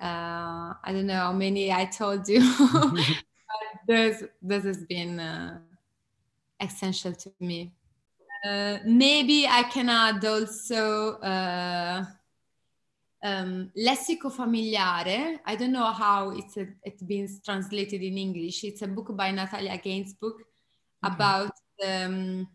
Uh, 0.00 0.74
I 0.82 0.92
don't 0.92 1.06
know 1.06 1.14
how 1.14 1.32
many 1.32 1.72
I 1.72 1.84
told 1.84 2.28
you. 2.28 2.40
this, 3.88 4.24
this 4.42 4.64
has 4.64 4.84
been 4.84 5.20
uh, 5.20 5.58
essential 6.60 7.12
to 7.12 7.32
me. 7.38 7.72
Uh, 8.44 8.78
maybe 8.84 9.46
I 9.46 9.62
can 9.62 9.88
add 9.88 10.24
also 10.24 11.18
uh, 11.20 12.04
um, 13.22 13.70
Lessico 13.78 14.30
Familiare. 14.30 15.38
I 15.46 15.56
don't 15.56 15.72
know 15.72 15.92
how 15.92 16.30
it's 16.30 16.56
a, 16.56 16.66
it's 16.82 17.02
been 17.02 17.28
translated 17.44 18.02
in 18.02 18.18
English. 18.18 18.64
It's 18.64 18.82
a 18.82 18.88
book 18.88 19.16
by 19.16 19.30
Natalia 19.30 19.78
Ginzburg 19.78 20.34
about 21.02 21.52
um, 21.86 22.48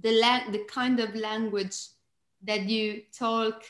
the 0.00 0.12
la- 0.12 0.50
the 0.50 0.64
kind 0.64 1.00
of 1.00 1.14
language 1.14 1.76
that 2.42 2.62
you 2.62 3.02
talk 3.12 3.64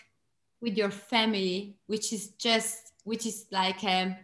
with 0.60 0.76
your 0.76 0.90
family, 0.90 1.76
which 1.86 2.12
is 2.12 2.28
just 2.30 2.92
which 3.04 3.26
is 3.26 3.46
like 3.50 3.82
a 3.84 4.18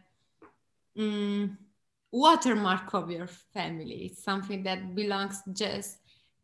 um, 0.98 1.56
watermark 2.12 2.92
of 2.94 3.10
your 3.10 3.26
family. 3.26 4.06
It's 4.06 4.22
something 4.22 4.62
that 4.64 4.94
belongs 4.94 5.42
just 5.52 5.98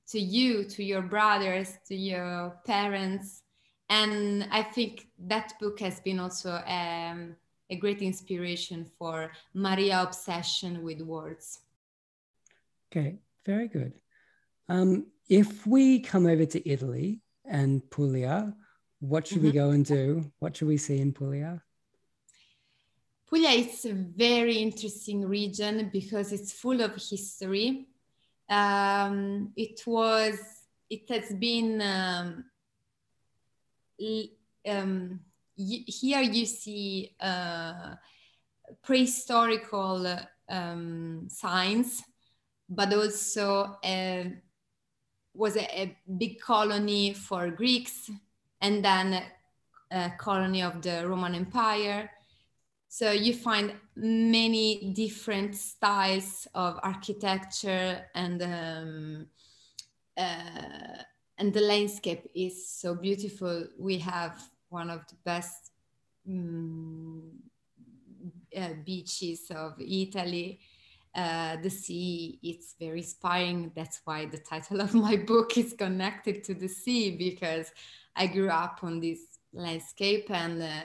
to 0.09 0.19
you, 0.19 0.65
to 0.65 0.83
your 0.83 1.03
brothers, 1.03 1.79
to 1.89 1.95
your 1.95 2.59
parents 2.65 3.43
and 3.93 4.49
I 4.51 4.63
think 4.63 5.07
that 5.27 5.53
book 5.61 5.79
has 5.81 6.01
been 6.01 6.19
also 6.19 6.53
um, 6.67 7.37
a 7.69 7.77
great 7.77 8.01
inspiration 8.01 8.91
for 8.99 9.31
Maria 9.53 10.01
obsession 10.01 10.83
with 10.83 11.03
words. 11.03 11.61
Okay, 12.91 13.17
very 13.45 13.69
good. 13.69 13.93
Um, 14.67 15.09
if 15.29 15.67
we 15.67 16.01
come 16.01 16.25
over 16.25 16.47
to 16.47 16.67
Italy 16.67 17.21
and 17.45 17.89
Puglia, 17.91 18.55
what 19.01 19.27
should 19.27 19.39
mm-hmm. 19.39 19.47
we 19.47 19.53
go 19.53 19.71
and 19.71 19.85
do? 19.85 20.33
What 20.39 20.57
should 20.57 20.69
we 20.69 20.77
see 20.77 21.01
in 21.01 21.13
Puglia? 21.13 21.63
Puglia 23.29 23.51
is 23.51 23.85
a 23.85 23.95
very 23.95 24.57
interesting 24.57 25.27
region 25.27 25.91
because 25.93 26.33
it's 26.33 26.53
full 26.53 26.81
of 26.81 26.93
history. 26.95 27.87
Um, 28.49 29.53
it 29.57 29.83
was, 29.87 30.39
it 30.91 31.09
has 31.09 31.33
been, 31.35 31.81
um, 31.81 32.45
um, 34.69 35.21
y- 35.57 35.85
here 35.87 36.21
you 36.21 36.45
see 36.45 37.15
uh, 37.19 37.95
prehistorical 38.87 40.27
um, 40.49 41.29
signs, 41.31 42.03
but 42.69 42.93
also 42.93 43.79
a, 43.83 44.33
was 45.35 45.57
a, 45.57 45.81
a, 45.81 45.97
big 46.19 46.41
colony 46.41 47.15
for 47.15 47.51
Greeks 47.51 48.11
and 48.61 48.85
then 48.85 49.23
a 49.91 50.11
colony 50.19 50.63
of 50.63 50.83
the 50.83 51.07
Roman 51.07 51.35
Empire. 51.35 52.11
So 52.89 53.11
you 53.11 53.35
find 53.35 53.73
many 53.97 54.93
different 54.93 55.57
styles 55.57 56.47
of 56.55 56.79
architecture 56.83 58.05
and 58.15 58.43
um, 58.43 59.27
uh, 60.17 61.03
and 61.39 61.53
the 61.53 61.61
landscape 61.61 62.29
is 62.35 62.69
so 62.69 62.95
beautiful. 62.95 63.67
We 63.79 63.99
have 63.99 64.41
one 64.69 64.91
of 64.91 65.07
the 65.09 65.17
best 65.25 65.73
um, 66.29 67.31
uh, 68.57 68.75
beaches 68.85 69.51
of 69.51 69.75
Italy. 69.81 70.61
Uh, 71.15 71.57
the 71.57 71.69
sea 71.69 72.39
it's 72.43 72.75
very 72.81 73.01
inspiring. 73.01 73.71
That's 73.77 74.01
why 74.05 74.25
the 74.25 74.39
title 74.39 74.81
of 74.81 74.95
my 74.95 75.17
book 75.17 75.59
is 75.59 75.75
connected 75.75 76.43
to 76.45 76.55
the 76.55 76.69
sea 76.69 77.11
because 77.17 77.71
i 78.17 78.27
grew 78.27 78.49
up 78.49 78.81
on 78.83 79.01
this 79.01 79.21
landscape 79.53 80.31
and 80.31 80.63
uh, 80.63 80.83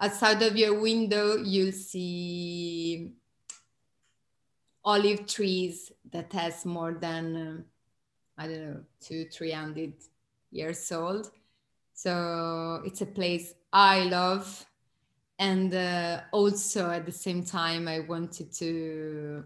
outside 0.00 0.42
of 0.42 0.56
your 0.56 0.80
window 0.80 1.36
you'll 1.36 1.72
see 1.72 3.12
olive 4.84 5.26
trees 5.26 5.92
that 6.10 6.32
has 6.32 6.64
more 6.64 6.92
than 6.92 7.36
um, 7.36 7.64
i 8.38 8.46
don't 8.46 8.60
know 8.60 8.80
two 9.00 9.24
three 9.26 9.52
hundred 9.52 9.92
years 10.50 10.90
old. 10.90 11.30
So 11.94 12.82
it's 12.84 13.02
a 13.02 13.06
place 13.06 13.54
i 13.72 14.04
love 14.04 14.66
and 15.40 15.74
uh, 15.74 16.20
also 16.30 16.90
at 16.90 17.04
the 17.04 17.12
same 17.12 17.42
time 17.42 17.88
i 17.88 17.98
wanted 17.98 18.52
to 18.52 19.42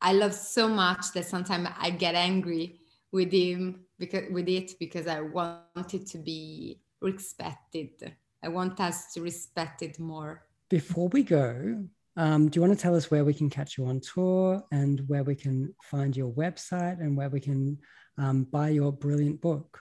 i 0.00 0.12
love 0.12 0.32
so 0.32 0.68
much 0.68 1.10
that 1.12 1.26
sometimes 1.26 1.68
i 1.78 1.90
get 1.90 2.14
angry 2.14 2.78
with 3.10 3.32
him 3.32 3.80
because 3.98 4.30
with 4.30 4.48
it 4.48 4.78
because 4.78 5.08
i 5.08 5.20
wanted 5.20 6.06
to 6.06 6.18
be 6.18 6.80
respected. 7.00 8.14
I 8.42 8.48
want 8.48 8.78
us 8.80 9.12
to 9.14 9.22
respect 9.22 9.82
it 9.82 9.98
more. 9.98 10.42
Before 10.68 11.08
we 11.08 11.22
go 11.22 11.84
um, 12.16 12.48
do 12.48 12.58
you 12.58 12.60
want 12.60 12.76
to 12.76 12.82
tell 12.82 12.94
us 12.94 13.10
where 13.10 13.24
we 13.24 13.32
can 13.32 13.48
catch 13.48 13.78
you 13.78 13.86
on 13.86 14.00
tour 14.00 14.62
and 14.72 15.02
where 15.08 15.22
we 15.22 15.34
can 15.34 15.74
find 15.82 16.16
your 16.16 16.32
website 16.32 17.00
and 17.00 17.16
where 17.16 17.30
we 17.30 17.40
can 17.40 17.78
um, 18.18 18.44
buy 18.44 18.68
your 18.70 18.92
brilliant 18.92 19.40
book 19.40 19.80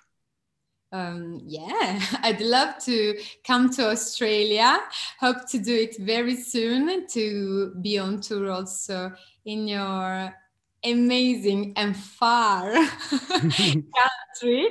um, 0.91 1.41
yeah, 1.45 2.02
I'd 2.23 2.41
love 2.41 2.78
to 2.86 3.19
come 3.45 3.69
to 3.71 3.89
Australia. 3.89 4.80
Hope 5.19 5.47
to 5.49 5.60
do 5.60 5.75
it 5.75 5.97
very 5.99 6.36
soon 6.36 7.08
to 7.08 7.73
be 7.82 7.97
on 7.99 8.21
tour 8.21 8.52
also 8.52 9.12
in 9.45 9.67
your 9.67 10.34
amazing 10.84 11.73
and 11.75 11.95
far 11.95 12.73
country. 13.30 14.69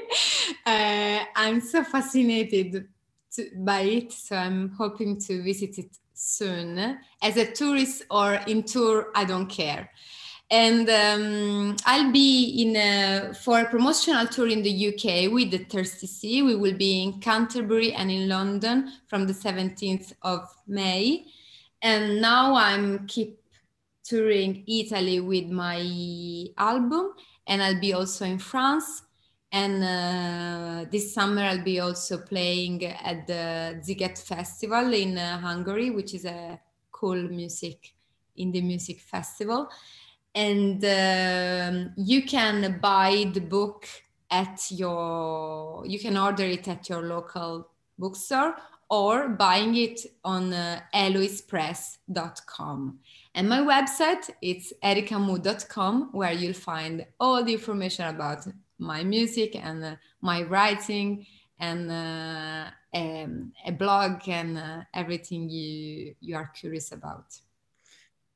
Uh, 0.66 1.20
I'm 1.37 1.61
so 1.61 1.85
fascinated 1.85 2.88
to, 3.33 3.50
by 3.59 3.81
it, 3.81 4.12
so 4.12 4.37
I'm 4.37 4.70
hoping 4.70 5.20
to 5.20 5.42
visit 5.42 5.78
it 5.78 5.96
soon. 6.14 6.98
As 7.22 7.37
a 7.37 7.52
tourist 7.52 8.04
or 8.11 8.35
in 8.46 8.62
tour, 8.62 9.09
I 9.14 9.24
don't 9.24 9.48
care 9.48 9.90
and 10.51 10.89
um, 10.89 11.77
I'll 11.85 12.11
be 12.11 12.63
in 12.63 12.77
a, 12.77 13.35
for 13.35 13.61
a 13.61 13.69
promotional 13.69 14.27
tour 14.27 14.49
in 14.49 14.63
the 14.63 14.89
UK 14.89 15.31
with 15.31 15.51
the 15.51 15.59
Thirsty 15.59 16.07
Sea. 16.07 16.43
We 16.43 16.57
will 16.57 16.77
be 16.77 17.03
in 17.03 17.21
Canterbury 17.21 17.93
and 17.93 18.11
in 18.11 18.29
London 18.29 18.91
from 19.09 19.27
the 19.27 19.35
17th 19.35 20.15
of 20.23 20.49
May. 20.67 21.27
And 21.83 22.23
now 22.23 22.55
I'm 22.55 23.07
keep 23.07 23.41
touring 24.03 24.65
Italy 24.67 25.21
with 25.21 25.49
my 25.49 26.47
album, 26.57 27.13
and 27.47 27.63
I'll 27.63 27.81
be 27.81 27.93
also 27.93 28.25
in 28.25 28.39
France. 28.39 29.03
And 29.53 29.85
uh, 29.85 30.91
this 30.91 31.13
summer 31.13 31.43
I'll 31.43 31.63
be 31.63 31.79
also 31.81 32.19
playing 32.19 32.87
at 32.87 33.27
the 33.27 33.81
Sziget 33.83 34.19
Festival 34.19 34.95
in 34.95 35.19
uh, 35.19 35.39
Hungary, 35.39 35.91
which 35.91 36.15
is 36.15 36.25
a 36.25 36.59
cool 36.91 37.23
music 37.29 37.93
indie 38.39 38.63
music 38.63 39.01
festival 39.01 39.69
and 40.38 40.85
um, 40.85 41.92
you 41.96 42.22
can 42.22 42.79
buy 42.81 43.29
the 43.35 43.40
book 43.40 43.88
at 44.31 44.70
your 44.70 45.85
you 45.85 45.98
can 45.98 46.16
order 46.16 46.44
it 46.44 46.68
at 46.68 46.88
your 46.88 47.03
local 47.03 47.68
bookstore 47.98 48.55
or 48.88 49.31
buying 49.31 49.74
it 49.74 50.01
on 50.24 50.53
uh, 50.53 50.81
eloispress.com 50.94 53.01
and 53.35 53.48
my 53.48 53.59
website 53.59 54.31
it's 54.40 54.72
ericamou.com 54.85 56.11
where 56.12 56.33
you'll 56.33 56.62
find 56.72 57.05
all 57.18 57.42
the 57.42 57.55
information 57.55 58.07
about 58.07 58.46
my 58.79 59.03
music 59.03 59.57
and 59.57 59.85
uh, 59.85 59.96
my 60.20 60.42
writing 60.42 61.27
and 61.59 61.90
uh, 61.90 62.70
um, 62.94 63.53
a 63.66 63.72
blog 63.72 64.20
and 64.29 64.57
uh, 64.57 64.83
everything 64.94 65.51
you 65.51 66.14
you 66.20 66.37
are 66.37 66.48
curious 66.55 66.92
about 66.92 67.24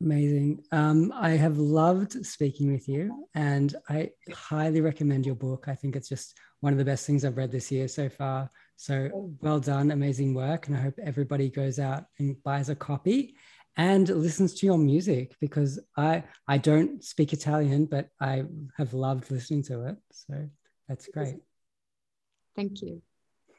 Amazing. 0.02 0.64
Um, 0.72 1.12
I 1.14 1.30
have 1.30 1.58
loved 1.58 2.26
speaking 2.26 2.72
with 2.72 2.88
you, 2.88 3.28
and 3.34 3.74
I 3.88 4.10
highly 4.32 4.80
recommend 4.80 5.24
your 5.24 5.36
book. 5.36 5.66
I 5.68 5.76
think 5.76 5.94
it's 5.94 6.08
just 6.08 6.36
one 6.60 6.72
of 6.72 6.78
the 6.78 6.84
best 6.84 7.06
things 7.06 7.24
I've 7.24 7.36
read 7.36 7.52
this 7.52 7.70
year 7.70 7.86
so 7.86 8.08
far. 8.08 8.50
So 8.76 9.30
well 9.40 9.60
done, 9.60 9.92
amazing 9.92 10.34
work. 10.34 10.66
And 10.66 10.76
I 10.76 10.80
hope 10.80 10.98
everybody 11.00 11.50
goes 11.50 11.78
out 11.78 12.06
and 12.18 12.42
buys 12.42 12.68
a 12.68 12.74
copy 12.74 13.36
and 13.76 14.08
listens 14.08 14.54
to 14.54 14.66
your 14.66 14.78
music 14.78 15.36
because 15.40 15.78
I 15.96 16.24
I 16.48 16.58
don't 16.58 17.04
speak 17.04 17.32
Italian, 17.32 17.86
but 17.86 18.08
I 18.20 18.44
have 18.76 18.94
loved 18.94 19.30
listening 19.30 19.62
to 19.64 19.86
it. 19.86 19.96
So 20.10 20.48
that's 20.88 21.06
great. 21.06 21.36
Thank 22.56 22.82
you. 22.82 23.02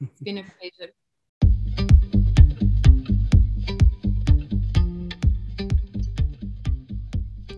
It's 0.02 0.22
been 0.22 0.40
a 0.40 0.44
pleasure. 0.60 0.92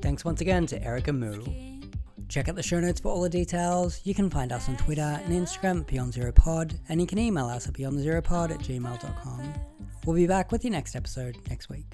Thanks 0.05 0.23
once 0.23 0.39
again 0.39 0.67
to 0.67 0.79
Erica 0.83 1.11
Mou. 1.11 1.43
Check 2.29 2.47
out 2.47 2.55
the 2.55 2.61
show 2.61 2.79
notes 2.79 2.99
for 2.99 3.09
all 3.09 3.23
the 3.23 3.29
details. 3.29 4.01
You 4.03 4.13
can 4.13 4.29
find 4.29 4.51
us 4.51 4.69
on 4.69 4.77
Twitter 4.77 5.01
and 5.01 5.33
Instagram 5.33 5.83
Beyond 5.87 6.13
Zero 6.13 6.31
Pod, 6.31 6.75
and 6.89 7.01
you 7.01 7.07
can 7.07 7.17
email 7.17 7.47
us 7.47 7.67
at 7.67 7.73
beyondzeropod 7.73 8.51
at 8.51 8.59
gmail.com. 8.59 9.53
We'll 10.05 10.15
be 10.15 10.27
back 10.27 10.51
with 10.51 10.63
your 10.63 10.73
next 10.73 10.95
episode 10.95 11.39
next 11.49 11.69
week. 11.69 11.87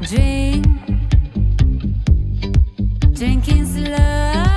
Drink, 0.00 0.64
drinking 3.14 3.66
slow. 3.66 4.51